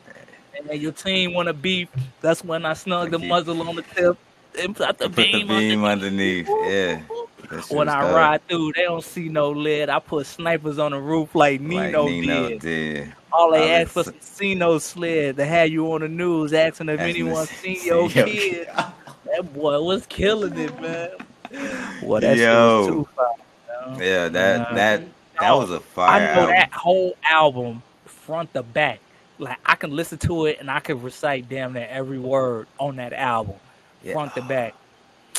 [0.58, 1.88] And then your team want to beef.
[2.20, 4.16] That's when I snug the muzzle on the tip
[4.58, 6.48] and put the Put the beam, beam underneath.
[6.48, 7.02] Yeah.
[7.70, 8.14] When I dope.
[8.14, 9.88] ride through, they don't see no lead.
[9.88, 12.60] I put snipers on the roof like like Nino, Nino did.
[12.60, 13.12] did.
[13.32, 16.88] All they I asked for some Sino sled to have you on the news, asking
[16.88, 18.68] if anyone seen see your kid.
[18.76, 21.10] That boy was killing it, man.
[22.02, 22.78] Well, that Yo.
[22.78, 23.26] was too fire.
[23.90, 23.98] man.
[24.00, 24.74] Yeah, that Nah.
[24.76, 25.02] that
[25.40, 26.54] that oh, was a fire I know album.
[26.56, 29.00] that whole album front to back.
[29.38, 32.96] Like I can listen to it and I can recite damn near every word on
[32.96, 33.56] that album,
[34.02, 34.12] Yeah.
[34.12, 34.74] front to back.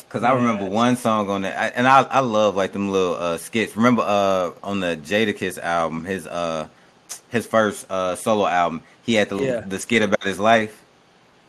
[0.10, 3.16] Cause I remember one song on that, I- and I I love like them little
[3.16, 3.76] uh, skits.
[3.76, 6.68] Remember uh on the Jadakiss album, his uh
[7.30, 9.62] his first uh solo album, he had the Yeah.
[9.66, 10.82] the skit about his life.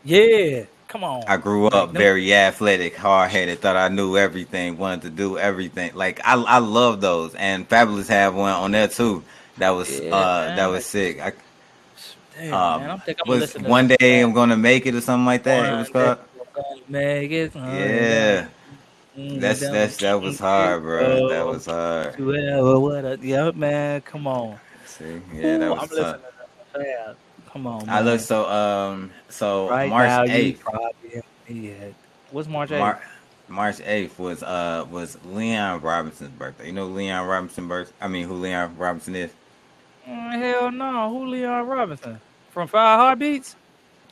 [0.05, 1.23] Yeah, come on.
[1.29, 5.39] I grew up Like, very athletic, hard headed, thought I knew everything, wanted to do
[5.39, 5.93] everything.
[5.95, 9.23] Like I I love those, and Fabolous had one on there too.
[9.59, 10.57] That was Yeah, uh man.
[10.57, 11.21] that was sick.
[11.21, 11.33] I,
[12.35, 13.99] Damn, um, man, I'm think I'm was to one that.
[13.99, 15.67] day I'm gonna make it or something like that.
[15.67, 16.19] It was called.
[16.19, 17.55] day Gonna Make it.
[17.55, 18.47] Yeah,
[19.17, 21.29] Mm, that's that's that was hard, bro.
[21.29, 22.15] That was hard.
[22.17, 24.59] Whoever, what a, yeah, man, come on.
[24.85, 26.17] See, yeah, that Ooh, was tough.
[26.17, 26.21] to
[26.75, 26.87] that.
[26.87, 27.15] Yeah,
[27.51, 27.89] come on.
[27.89, 30.63] I look so um so right March eighth.
[31.49, 31.73] yeah.
[32.31, 32.81] What's March eighth?
[32.81, 33.01] Mar-
[33.49, 36.67] March eighth was uh was Leon Robinson's birthday.
[36.67, 39.31] You know Leon Robinson birth I mean who Leon Robinson is?
[40.07, 43.57] Mm, hell no, who Leon Robinson from Five Heartbeats?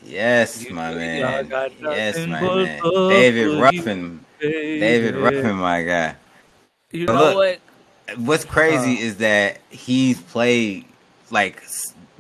[0.05, 1.49] Yes, my man.
[1.81, 2.81] Yes, my man.
[3.09, 4.25] David Ruffin.
[4.41, 5.17] David.
[5.17, 6.17] Ruffin, my guy.
[6.93, 7.61] You But know look, what?
[8.19, 9.07] What's crazy Uh.
[9.07, 10.85] is that he's played
[11.31, 11.63] like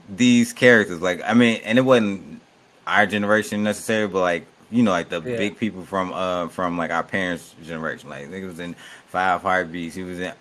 [0.08, 1.00] these characters.
[1.00, 2.40] Like I mean, and it wasn't
[2.86, 5.36] our generation necessarily, but like you know, like the Yeah.
[5.36, 8.08] big people from uh from like our parents' generation.
[8.08, 8.74] Like he was in
[9.08, 9.94] Five Heartbeats.
[9.94, 10.32] He was in.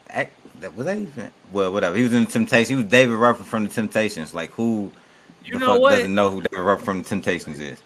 [0.76, 1.32] Was that even?
[1.52, 1.96] Well, whatever.
[1.98, 2.70] He was in Temptations.
[2.70, 4.34] He was David Ruffin from the Temptations.
[4.34, 4.91] Like who?
[5.46, 5.91] You know what?
[5.91, 7.80] doesn't know who David Ruffin from Temptations is?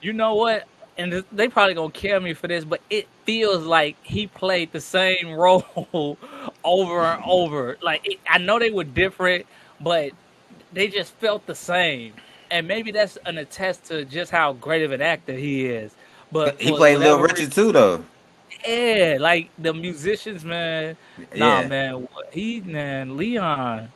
[0.00, 0.66] You know what?
[0.98, 4.80] And they probably gonna kill me for this, but it feels like he played the
[4.80, 6.16] same role
[6.64, 7.76] over and over.
[7.82, 9.46] Like it, I know they were different,
[9.80, 10.12] but
[10.72, 12.14] they just felt the same.
[12.50, 15.94] And maybe that's an attest to just how great of an actor he is.
[16.32, 18.04] But He played Little Richard too, though.
[18.66, 20.96] Yeah, like the musicians, man.
[21.34, 21.68] Nah, Yeah.
[21.68, 22.08] man.
[22.32, 23.88] He man, Leon.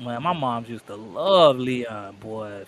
[0.00, 2.64] Man, my moms used to love Leon, boy.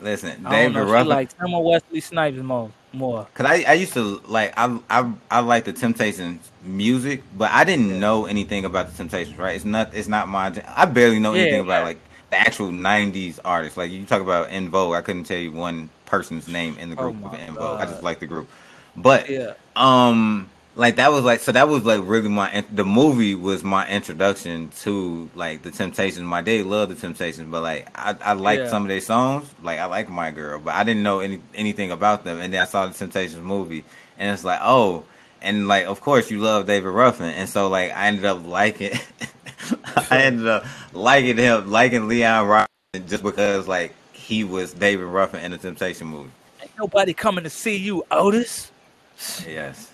[0.00, 0.86] Listen, I don't David know.
[0.86, 1.06] She Ruffin.
[1.06, 2.72] like Tim or Wesley Snipes more.
[2.92, 3.28] More.
[3.34, 7.64] Cause I, I used to like I I I like the Temptations music, but I
[7.64, 9.38] didn't know anything about the Temptations.
[9.38, 9.56] Right?
[9.56, 10.52] It's not it's not my.
[10.76, 11.84] I barely know Yeah, anything about yeah.
[11.84, 11.98] like
[12.30, 13.76] the actual '90s artists.
[13.76, 16.96] Like you talk about En Vogue, I couldn't tell you one person's name in the
[16.96, 17.78] Oh group my of En Vogue.
[17.80, 18.48] I just like the group,
[18.96, 19.54] but Yeah.
[19.76, 23.88] um like that was like so that was like really my the movie was my
[23.88, 26.22] introduction to like the temptations.
[26.24, 28.68] My dad loved the temptations but like i, I liked Yeah.
[28.70, 29.48] some of their songs.
[29.62, 32.40] Like i like my girl but i didn't know any anything about them.
[32.40, 33.84] And then i saw the temptations movie
[34.18, 35.04] and it's like oh
[35.42, 37.26] and like of course you love david ruffin.
[37.26, 38.98] And so like i ended up liking
[40.10, 45.40] i ended up liking him liking leon Robinson just because like he was david ruffin
[45.40, 46.30] in the temptation movie.
[46.60, 48.72] Ain't nobody coming to see you, Otis.
[49.46, 49.90] yes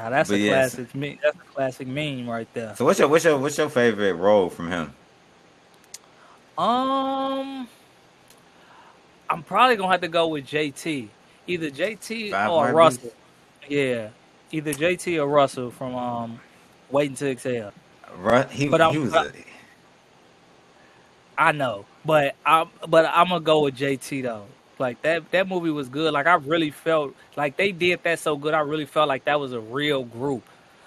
[0.00, 0.74] Now that's But a yes.
[0.74, 1.18] classic meme.
[1.22, 2.74] That's a classic meme right there.
[2.74, 4.94] so what's your what's your what's your favorite role from him
[6.56, 7.68] Um,
[9.28, 11.08] I'm probably gonna have to go with JT.
[11.46, 12.72] Either JT Five or?
[12.72, 13.12] Russell.
[13.68, 14.08] Yeah,
[14.52, 16.40] either JT or Russell from um,
[16.90, 17.72] Waiting to Exhale.
[18.16, 19.32] Ru- he, But he was but- a,
[21.36, 24.46] I know, but I'm but I'm gonna go with JT though.
[24.80, 26.12] Like that that movie was good.
[26.12, 28.54] Like I really felt like they did that so good.
[28.54, 30.42] I really felt like that was a real group.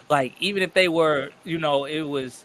[0.09, 2.43] Like even if they were, you know, it was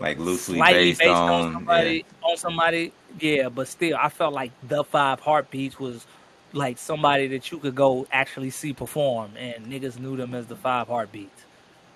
[0.00, 2.92] like loosely based, based, on, on, somebody on somebody.
[3.20, 6.06] Yeah, but still, I felt like the Five Heartbeats was
[6.52, 10.56] like somebody that you could go actually see perform, and niggas knew them as the
[10.56, 11.44] Five Heartbeats.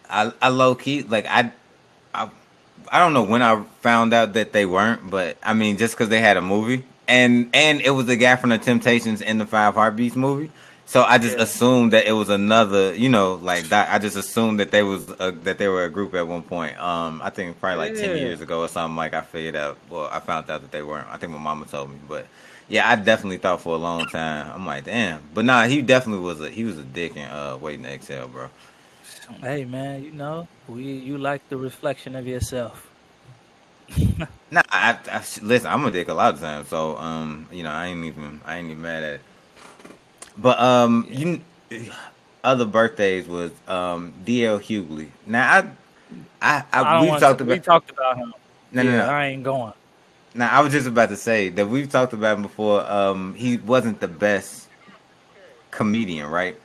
[0.09, 1.53] I I low key like I
[2.15, 2.31] I
[2.91, 6.11] I don't know when I found out that they weren't, but I mean just because
[6.11, 9.47] they had a movie and and it was the guy from the Temptations in the
[9.47, 10.53] Five Heartbeats movie.
[10.87, 11.43] So I just Yeah.
[11.43, 13.91] assumed that it was another, you know, like that.
[13.93, 16.79] I just assumed that they was a, that they were a group at one point.
[16.81, 18.97] Um, I think probably like ten years ago or something.
[18.97, 19.79] Like I figured out.
[19.91, 21.09] Well, I found out that they weren't.
[21.09, 22.27] I think my mama told me, but
[22.69, 24.51] yeah, I definitely thought for a long time.
[24.55, 25.23] I'm like, damn.
[25.35, 28.29] But nah, he definitely was a he was a dick in uh, waiting to exhale,
[28.29, 28.51] bro.
[29.43, 32.91] Hey man, you know, we you like the reflection of yourself.
[34.51, 35.69] Nah, I, I listen.
[35.69, 38.59] I'm a dick a lot of times, so um, you know, I ain't even I
[38.59, 39.21] ain't even mad at it.
[40.37, 41.41] But um, you
[42.43, 45.09] other birthdays was um DL Hughley.
[45.27, 45.59] Now I
[46.43, 48.35] I, I, I we've talked to, about we talked about him.
[48.73, 49.13] no no yeah, no.
[49.13, 49.73] I ain't going.
[50.35, 52.91] Now I was just about to say that we've talked about him before.
[52.91, 54.69] Um, he wasn't the best
[55.71, 56.57] comedian, right?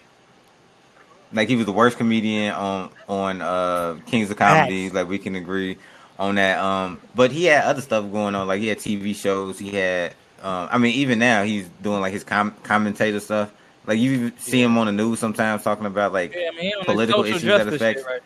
[1.33, 4.89] Like he was the worst comedian on on uh Kings of Comedy.
[4.89, 5.77] Like we can agree
[6.19, 6.59] on that.
[6.59, 8.47] Um, but he had other stuff going on.
[8.47, 9.59] Like he had TV shows.
[9.59, 10.13] He had.
[10.41, 13.51] Um, I mean, even now he's doing like his com- commentator stuff.
[13.87, 17.25] Like you see him on the news sometimes talking about like Yeah, I mean, Political
[17.25, 18.03] issues that affect.
[18.05, 18.21] right.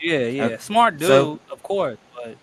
[0.00, 2.36] Yeah, yeah, Uh, smart dude, so- of course, but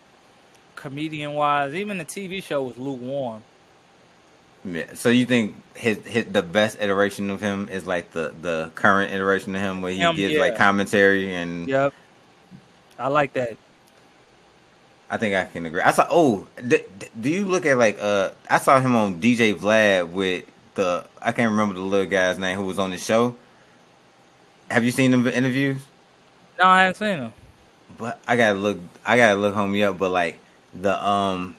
[0.75, 3.43] comedian wise, even the TV show was lukewarm.
[4.65, 4.93] Yeah.
[4.93, 9.11] So you think his, his the best iteration of him is like the the current
[9.13, 10.39] iteration of him where he Him, gives yeah.
[10.41, 11.93] like commentary and Yep,
[12.97, 13.57] I like that.
[15.09, 15.81] I think I can agree.
[15.81, 19.19] I saw oh d- d- do you look at like uh I saw him on
[19.21, 20.45] DJ Vlad with
[20.75, 23.35] the I can't remember the little guy's name who was on the show.
[24.69, 25.81] Have you seen the interviews?
[26.59, 27.33] No, I haven't seen him.
[27.97, 29.97] But I gotta look I gotta look homie up.
[29.97, 30.39] But like
[30.73, 31.55] the um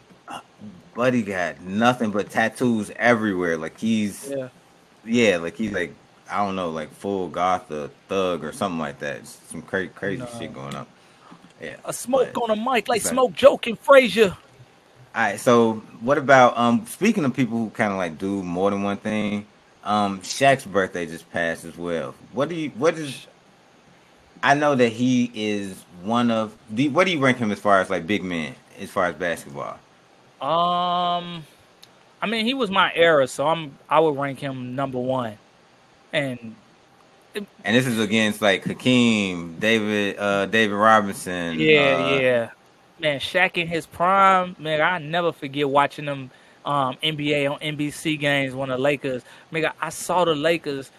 [0.94, 3.57] buddy got nothing but tattoos everywhere.
[3.57, 4.48] Like he's Yeah,
[5.05, 5.94] Yeah, like he's like
[6.30, 9.26] I don't know, like full goth or thug or something like that.
[9.26, 10.38] Some crazy crazy No.
[10.38, 10.86] shit going on.
[11.61, 11.76] Yeah.
[11.84, 14.36] a smoke but- on a mic like smoke joking Frazier.
[15.12, 18.70] All right, so what about um speaking of people who kind of like do more
[18.70, 19.46] than one thing?
[19.84, 22.14] Um Shaq's birthday just passed as well.
[22.32, 23.26] What do you what is
[24.42, 27.80] I know that he is one of the what do you rank him as far
[27.80, 29.78] as like big men as far as basketball?
[30.40, 31.44] Um,
[32.22, 35.36] I mean, he was my era, so I'm I would rank him number one.
[36.12, 36.54] And
[37.35, 41.59] And this is against like Hakeem, David uh David Robinson.
[41.59, 42.51] yeah, uh, yeah,
[42.99, 46.31] man, Shaq in his prime, man, I never forget watching them
[46.64, 49.22] um, NBA on NBC games when the Lakers.
[49.51, 50.91] Man, I saw the Lakers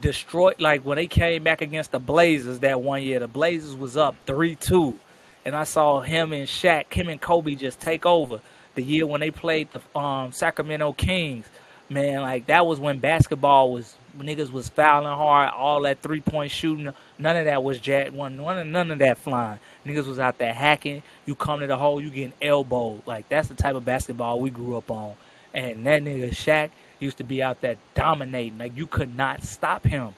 [0.00, 3.20] destroy like when they came back against the Blazers that one year.
[3.20, 4.98] The Blazers was up three two,
[5.44, 8.40] and I saw him and Shaq, him and Kobe just take over.
[8.74, 11.44] The year when they played the um, Sacramento Kings,
[11.90, 16.50] man, like that was when basketball was niggas was fouling hard, all that three point
[16.50, 16.92] shooting.
[17.18, 19.58] None of that was jack one, none of none of that flying.
[19.86, 21.02] Niggas was out there hacking.
[21.26, 23.06] You come to the hole, you getting elbowed.
[23.06, 25.14] Like that's the type of basketball we grew up on.
[25.54, 28.58] And that nigga Shaq used to be out there dominating.
[28.58, 30.14] Like you could not stop him.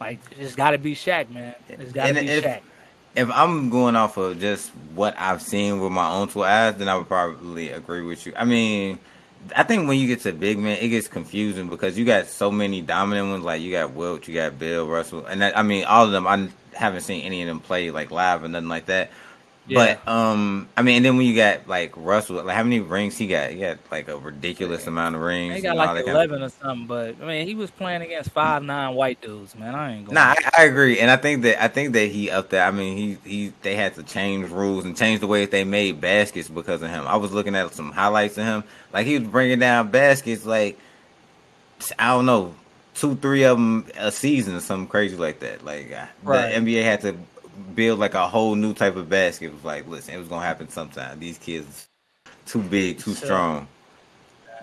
[0.00, 1.54] Like it's got to be Shaq, man.
[1.68, 2.60] It's got to be if- Shaq.
[3.14, 6.88] if I'm going off of just what I've seen with my own two eyes, then
[6.88, 8.32] I would probably agree with you.
[8.36, 8.98] I mean,
[9.56, 12.50] I think when you get to big man, it gets confusing because you got so
[12.50, 13.44] many dominant ones.
[13.44, 16.26] Like you got Wilt, you got Bill Russell, and that, I mean, all of them.
[16.26, 19.10] I haven't seen any of them play like live or nothing like that.
[19.72, 23.16] But um, I mean, and then when you got like Russell, like how many rings
[23.16, 23.50] he got?
[23.50, 25.54] He got like a ridiculous amount of rings.
[25.54, 28.02] He got like that kind of- eleven or something, but I mean, he was playing
[28.02, 29.76] against five nine white dudes, man.
[29.76, 30.14] I ain't going.
[30.16, 32.64] Nah, I, I agree, and I think that I think that he up there.
[32.64, 35.62] I mean, he he they had to change rules and change the way that they
[35.62, 37.06] made baskets because of him.
[37.06, 40.78] I was looking at some highlights of him, like he was bringing down baskets, like
[41.96, 42.54] I don't know,
[42.94, 45.64] two three of them a season or something crazy like that.
[45.64, 45.94] Like
[46.24, 46.52] Right.
[46.52, 47.16] the NBA had to
[47.74, 49.46] build like a whole new type of basket.
[49.46, 51.18] It was like, listen, it was gonna happen sometime.
[51.20, 51.88] These kids
[52.46, 53.24] too big, too Sure.
[53.26, 53.68] strong.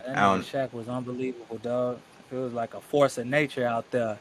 [0.06, 2.00] That I don't- Shaq was unbelievable, dog.
[2.32, 4.18] It was like a force of nature out there.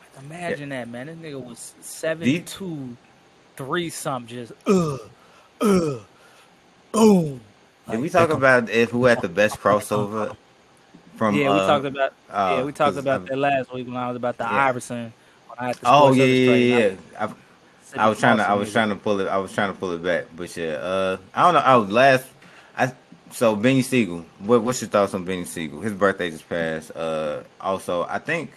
[0.00, 1.06] Like, imagine that, man.
[1.06, 2.96] This nigga was seven two,
[3.56, 4.98] three something, just uh,
[5.60, 5.98] uh,
[6.92, 7.40] boom.
[7.90, 10.36] Did we talk about if who had the best crossover?
[11.16, 13.96] From yeah, we uh, talked about uh, yeah, we talked about that last week when
[13.96, 14.64] I was about the Yeah.
[14.66, 15.12] Iverson.
[15.58, 17.32] I had the Oh yeah, yeah, yeah.
[17.94, 18.02] I yeah.
[18.02, 19.72] I, said I was trying to, I was trying to pull it, I was trying
[19.72, 21.60] to pull it back, but yeah, uh, I don't know.
[21.60, 22.26] I was last,
[22.76, 22.92] I
[23.30, 24.24] so Beanie Sigel.
[24.40, 25.80] What, what's your thoughts on Beanie Sigel?
[25.80, 26.90] His birthday just passed.
[26.94, 28.50] Uh, also, I think,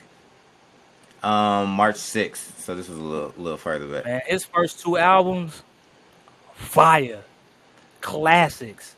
[1.23, 2.59] um, March sixth.
[2.63, 4.05] So this was a little, little further back.
[4.05, 5.63] Man, his first two albums,
[6.53, 7.21] fire,
[8.01, 8.95] classics.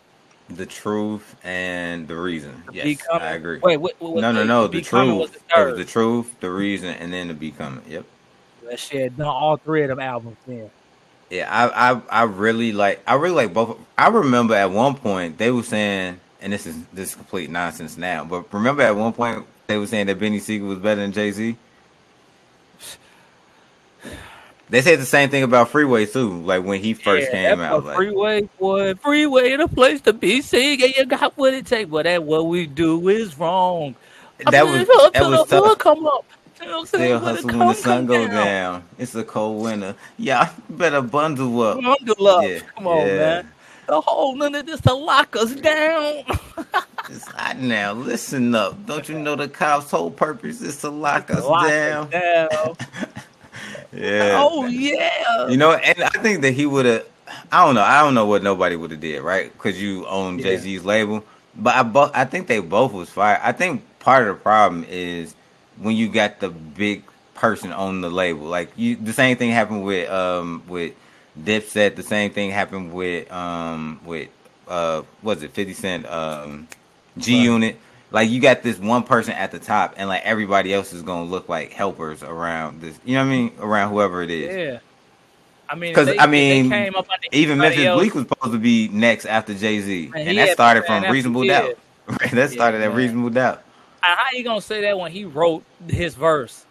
[0.50, 2.64] The truth and the reason.
[2.72, 3.60] Yes, Becoming- I agree.
[3.62, 4.68] Wait, wait, wait, no, no, no.
[4.68, 5.32] The Becoming truth.
[5.34, 5.78] the It third.
[5.78, 7.84] was the truth, the reason, and then the becoming.
[7.88, 8.06] Yep.
[8.70, 10.38] That shit had done all three of them albums.
[10.46, 10.70] Then
[11.30, 13.78] Yeah, I, I I really like I really like both.
[13.98, 17.98] I remember at one point they were saying and this is this is complete nonsense
[17.98, 18.24] now.
[18.24, 21.32] But remember, at one point they were saying that Beanie Sigel was better than Jay
[21.32, 21.56] Z.
[24.70, 26.42] They said the same thing about Freeway too.
[26.42, 30.12] Like when he first yeah, came out, like, Freeway boy, Freeway in a place to
[30.12, 30.42] be.
[30.42, 33.96] Singing, you got what it takes, but that what we do is wrong.
[34.40, 35.78] that was that was tough.
[35.78, 36.26] Come up.
[36.58, 38.46] Still hustle when the sun go down.
[38.46, 38.84] down.
[38.98, 39.96] It's a cold winter.
[40.18, 41.82] Yeah, better bundle up.
[41.82, 42.44] Bundle up.
[42.44, 43.16] Yeah, Come on, yeah.
[43.16, 43.52] man.
[43.88, 46.24] The whole none of this to lock us down.
[47.10, 47.94] it's hot now.
[47.94, 48.86] Listen up.
[48.86, 52.10] Don't you know the cops' whole purpose is to lock us lock down?
[52.10, 52.76] down.
[53.94, 54.38] yeah.
[54.42, 55.48] Oh yeah.
[55.48, 57.06] You know, and I think that he would have.
[57.52, 57.82] I don't know.
[57.84, 59.54] I don't know what nobody would have did, right?
[59.54, 60.88] Because you own Jay Z's yeah.
[60.88, 61.24] label.
[61.56, 63.40] But I, bo- I think they both was fired.
[63.42, 65.34] I think part of the problem is
[65.80, 67.04] when you got the big
[67.38, 68.48] person on the label.
[68.48, 70.94] Like you, the same thing happened with um with
[71.40, 71.96] Dipset.
[71.96, 74.30] The same thing happened with um with
[74.68, 76.68] uh was it Fifty Cent um
[77.18, 77.78] G Unit.
[78.12, 81.26] Like you got this one person at the top, and like everybody else is gonna
[81.26, 82.98] look like helpers around this.
[83.06, 83.52] You know what I mean?
[83.60, 84.56] Around whoever it is.
[84.56, 84.80] Yeah.
[85.70, 86.72] I mean, because I mean,
[87.34, 88.00] even Memphis else.
[88.00, 91.78] Bleek was supposed to be next after Jay Z, and that started from Reasonable Doubt.
[92.32, 93.64] That started at Reasonable Doubt.
[94.16, 96.66] How you gonna say that when he wrote his verse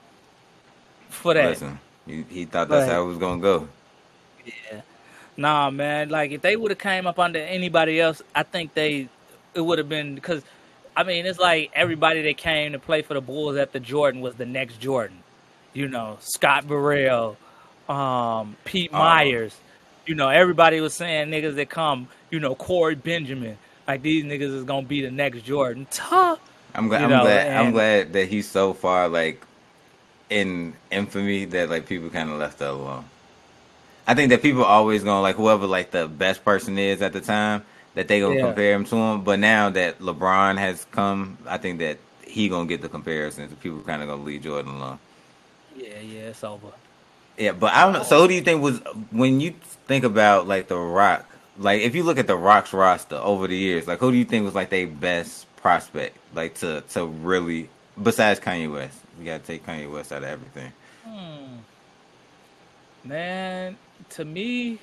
[1.09, 1.51] for that?
[1.51, 3.69] Listen, he, he thought that's how it was gonna go.
[4.45, 4.81] Yeah,
[5.37, 6.09] nah, man.
[6.09, 9.09] Like if they would have came up under anybody else, I think they
[9.55, 10.43] it would have been because.
[10.99, 14.35] I mean, it's like everybody that came to play for the Bulls after Jordan was
[14.37, 15.19] the next Jordan.
[15.75, 17.37] You know, Scott Burrell,
[17.87, 19.03] um, Pete uh-huh.
[19.03, 19.55] Myers.
[20.07, 22.09] You know, everybody was saying niggas that come.
[22.31, 23.59] You know, Corey Benjamin.
[23.87, 25.87] Like these niggas is gonna be the next Jordan.
[25.91, 26.41] Tough.
[26.77, 27.03] I'm glad.
[27.03, 27.47] I'm glad.
[27.47, 29.43] And, I'm glad that he's so far like
[30.29, 33.05] in infamy that like people kind of left that alone.
[34.07, 37.21] I think that people always gonna like whoever like the best person is at the
[37.21, 37.65] time
[37.95, 38.47] that they gonna yeah.
[38.47, 39.23] compare him to him.
[39.23, 43.53] But now that LeBron has come, I think that he gonna get the comparisons.
[43.61, 44.99] People kind of gonna leave Jordan alone.
[45.75, 46.69] Yeah, yeah, it's over.
[47.39, 48.03] Yeah, but I don't know.
[48.03, 49.55] So who do you think was when you
[49.87, 51.27] think about like the Roc?
[51.59, 54.25] Like if you look at the Roc's roster over the years, like who do you
[54.25, 57.69] think was like their best prospect, like to to really
[58.01, 58.97] besides Kanye West.
[59.19, 60.73] We gotta take Kanye West out of everything.
[61.05, 61.57] Hmm.
[63.03, 63.77] Man,
[64.11, 64.79] to me,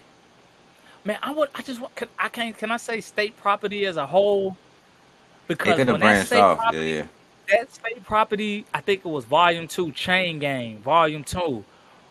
[1.05, 1.47] man, I would.
[1.55, 1.95] I just want.
[1.95, 2.57] Can, I can't.
[2.57, 4.57] Can I say state property as a whole?
[5.47, 6.57] Because when that state off.
[6.57, 7.05] property, yeah, yeah.
[7.49, 11.63] that state property, I think it was Volume Two, Chain Gang, Volume Two,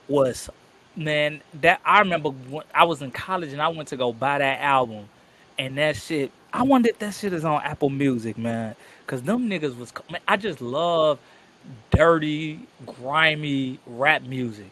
[0.08, 0.48] was
[0.96, 1.42] man.
[1.60, 4.60] That I remember when I was in college and I went to go buy that
[4.62, 5.10] album,
[5.58, 8.74] and that shit I wonder if that shit is on Apple Music, man.
[9.06, 11.18] Cause them niggas was, man, I just love
[11.90, 14.70] dirty, grimy rap music,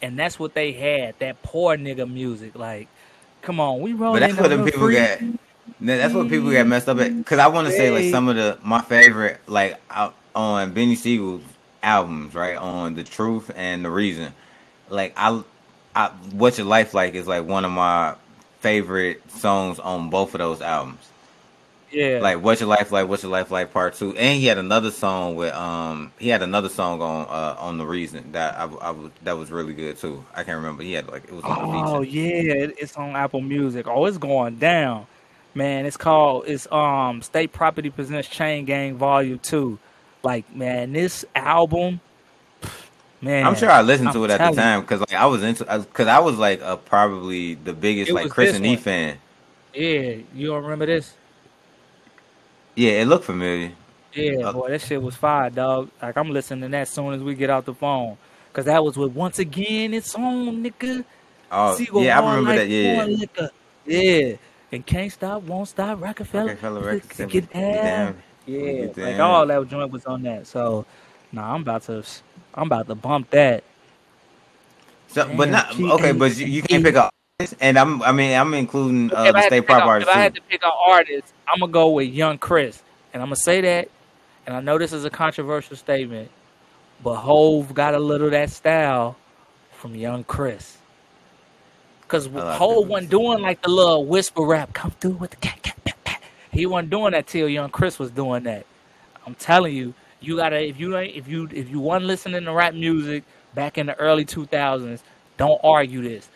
[0.00, 1.18] and that's what they had.
[1.18, 2.54] That poor nigga music.
[2.54, 2.88] Like,
[3.42, 4.20] come on, we rolling.
[4.20, 4.94] But that's what the people free.
[4.94, 5.18] got.
[5.80, 7.24] That's what people got messed up at.
[7.26, 9.80] Cause I want to say like some of the my favorite like
[10.34, 11.42] on Beanie Sigel's
[11.82, 12.56] albums, right?
[12.56, 14.32] On the Truth and the Reason.
[14.88, 15.42] Like I,
[15.94, 18.14] I, What's Your Life Like is like one of my
[18.60, 21.08] favorite songs on both of those albums.
[21.92, 22.20] Yeah.
[22.20, 24.16] Like What's Your Life Like, What's Your Life Like Part Two.
[24.16, 27.86] And he had another song with um he had another song on uh on the
[27.86, 30.24] reason that I, I that was really good too.
[30.34, 30.82] I can't remember.
[30.82, 33.86] He had like it was Oh yeah, it's on Apple Music.
[33.86, 35.06] Oh, it's going down.
[35.54, 39.78] Man, it's called it's um State Property Presents Chain Gang Volume Two.
[40.22, 42.00] Like, man, this album
[43.22, 45.44] Man, I'm sure I listened I'm to it at the time because like I was
[45.44, 49.16] into because I was like a, probably the biggest like Chris and E fan.
[49.72, 51.14] Yeah, you don't remember this?
[52.74, 53.72] Yeah, it looked familiar.
[54.14, 55.90] Yeah, uh, boy, that shit was fire, dog.
[56.00, 58.16] Like I'm listening to that as soon as we get off the phone,
[58.52, 61.04] cause that was with once again it's on, nigga.
[61.50, 62.68] Oh, yeah, I remember like that.
[62.68, 63.50] Yeah, liquor.
[63.86, 64.36] yeah,
[64.70, 66.48] and can't stop, won't stop, Rockefeller.
[66.48, 68.22] Rockefeller, Rockefeller get down.
[68.46, 70.46] Yeah, get like all that joint was on that.
[70.46, 70.84] So,
[71.30, 72.04] nah, I'm about to,
[72.54, 73.64] I'm about to bump that.
[75.08, 77.12] So, Damn, but not okay, but you, you can't pick up
[77.60, 80.10] and I'm I mean I'm including uh, the state prop artists.
[80.10, 82.82] If I had to pick an artist, I'm gonna go with Young Chris,
[83.12, 83.88] and I'm gonna say that.
[84.46, 86.30] And I know this is a controversial statement,
[87.02, 89.16] but Hove got a little of that style
[89.72, 90.78] from Young Chris.
[92.08, 95.78] Cause Hove wasn't doing like the little whisper rap, come through with the cat, cat,
[95.84, 96.22] cat, cat.
[96.50, 98.66] He wasn't doing that till Young Chris was doing that.
[99.24, 102.74] I'm telling you, you gotta if you if you if you wasn't listening to rap
[102.74, 105.00] music back in the early 2000s,
[105.38, 106.28] don't argue this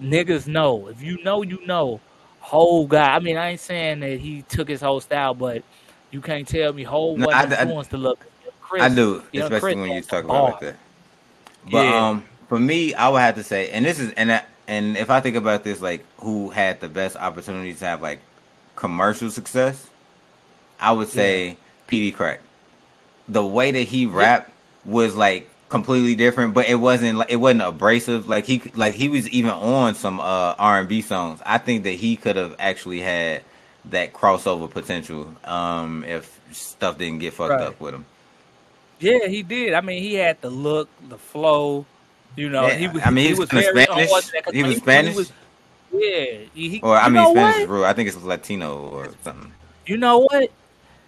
[0.00, 0.88] niggas know.
[0.88, 2.00] If you know, you know.
[2.40, 3.14] Whole guy.
[3.14, 5.62] I mean, I ain't saying that he took his whole style, but
[6.10, 8.26] you can't tell me whole no, what influenced to look.
[8.60, 10.76] Chris, I do, especially Chris when you talk about like that.
[11.70, 12.08] But yeah.
[12.08, 15.08] um, for me, I would have to say, and this is and I, and if
[15.08, 18.20] I think about this, like who had the best opportunity to have like
[18.76, 19.88] commercial success,
[20.80, 22.38] I would say Peedi Crakk.
[23.28, 24.50] The way that he rapped
[24.84, 28.28] was like completely different, but it wasn't like it wasn't abrasive.
[28.28, 31.40] Like he like he was even on some uh R and B songs.
[31.44, 33.42] I think that he could have actually had
[33.86, 37.62] that crossover potential um if stuff didn't get fucked Right.
[37.62, 38.04] up with him.
[39.00, 39.74] Yeah, he did.
[39.74, 41.84] I mean, he had the look, the flow.
[42.36, 43.02] You know, Yeah, he was.
[43.04, 44.30] I mean, he was Spanish.
[44.52, 45.16] He was he Spanish?
[45.92, 46.24] yeah,
[46.54, 47.84] he, Or I mean Spanish is what?
[47.84, 49.52] I think it's Latino or something.
[49.86, 50.50] You know what?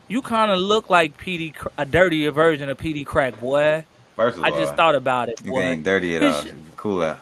[0.08, 3.84] You kind of look like Peedi, a dirtier version of Peedi Crakk, boy.
[4.16, 6.44] First of I all, just thought about it, you ain't dirty at all.
[6.76, 7.18] Cool out.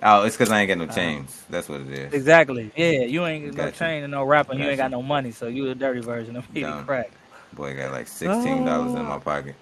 [0.00, 1.44] Oh, it's because I ain't got no chains.
[1.50, 2.12] That's what it is.
[2.12, 2.70] Exactly.
[2.76, 3.78] Yeah, you ain't got no Gotcha.
[3.78, 4.54] chain and no rapper.
[4.54, 6.62] You ain't got no money, so you a dirty version of me.
[6.62, 7.10] Crack.
[7.52, 9.56] Boy, got like sixteen dollars in my pocket.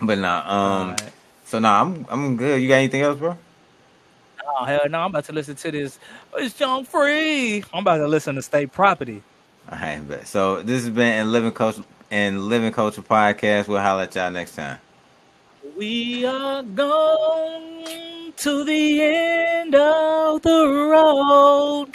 [0.00, 1.12] But nah, um, Alright.
[1.44, 2.60] so nah, I'm I'm good.
[2.60, 3.38] You got anything else, bro?
[4.58, 5.00] Oh hell no!
[5.00, 5.98] I'm about to listen to this.
[6.36, 7.62] It's John Free.
[7.72, 9.22] I'm about to listen to State Property.
[9.70, 10.26] All right, bet.
[10.26, 13.68] So this has been in Living Culture and Living Culture podcast.
[13.68, 14.78] We'll holler at y'all next time.
[15.76, 21.88] We are gone to the end of the road,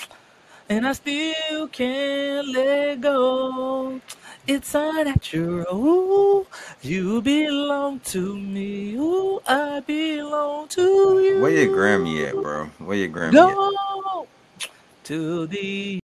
[0.70, 4.00] and I still can't let go.
[4.46, 6.46] It's unnatural.
[6.84, 8.94] You belong to me.
[8.98, 11.42] Ooh, I belong to you.
[11.42, 12.66] Where your Grammy at, bro?
[12.78, 13.34] Where your Grammy at?
[13.34, 14.28] Go
[15.06, 16.01] to the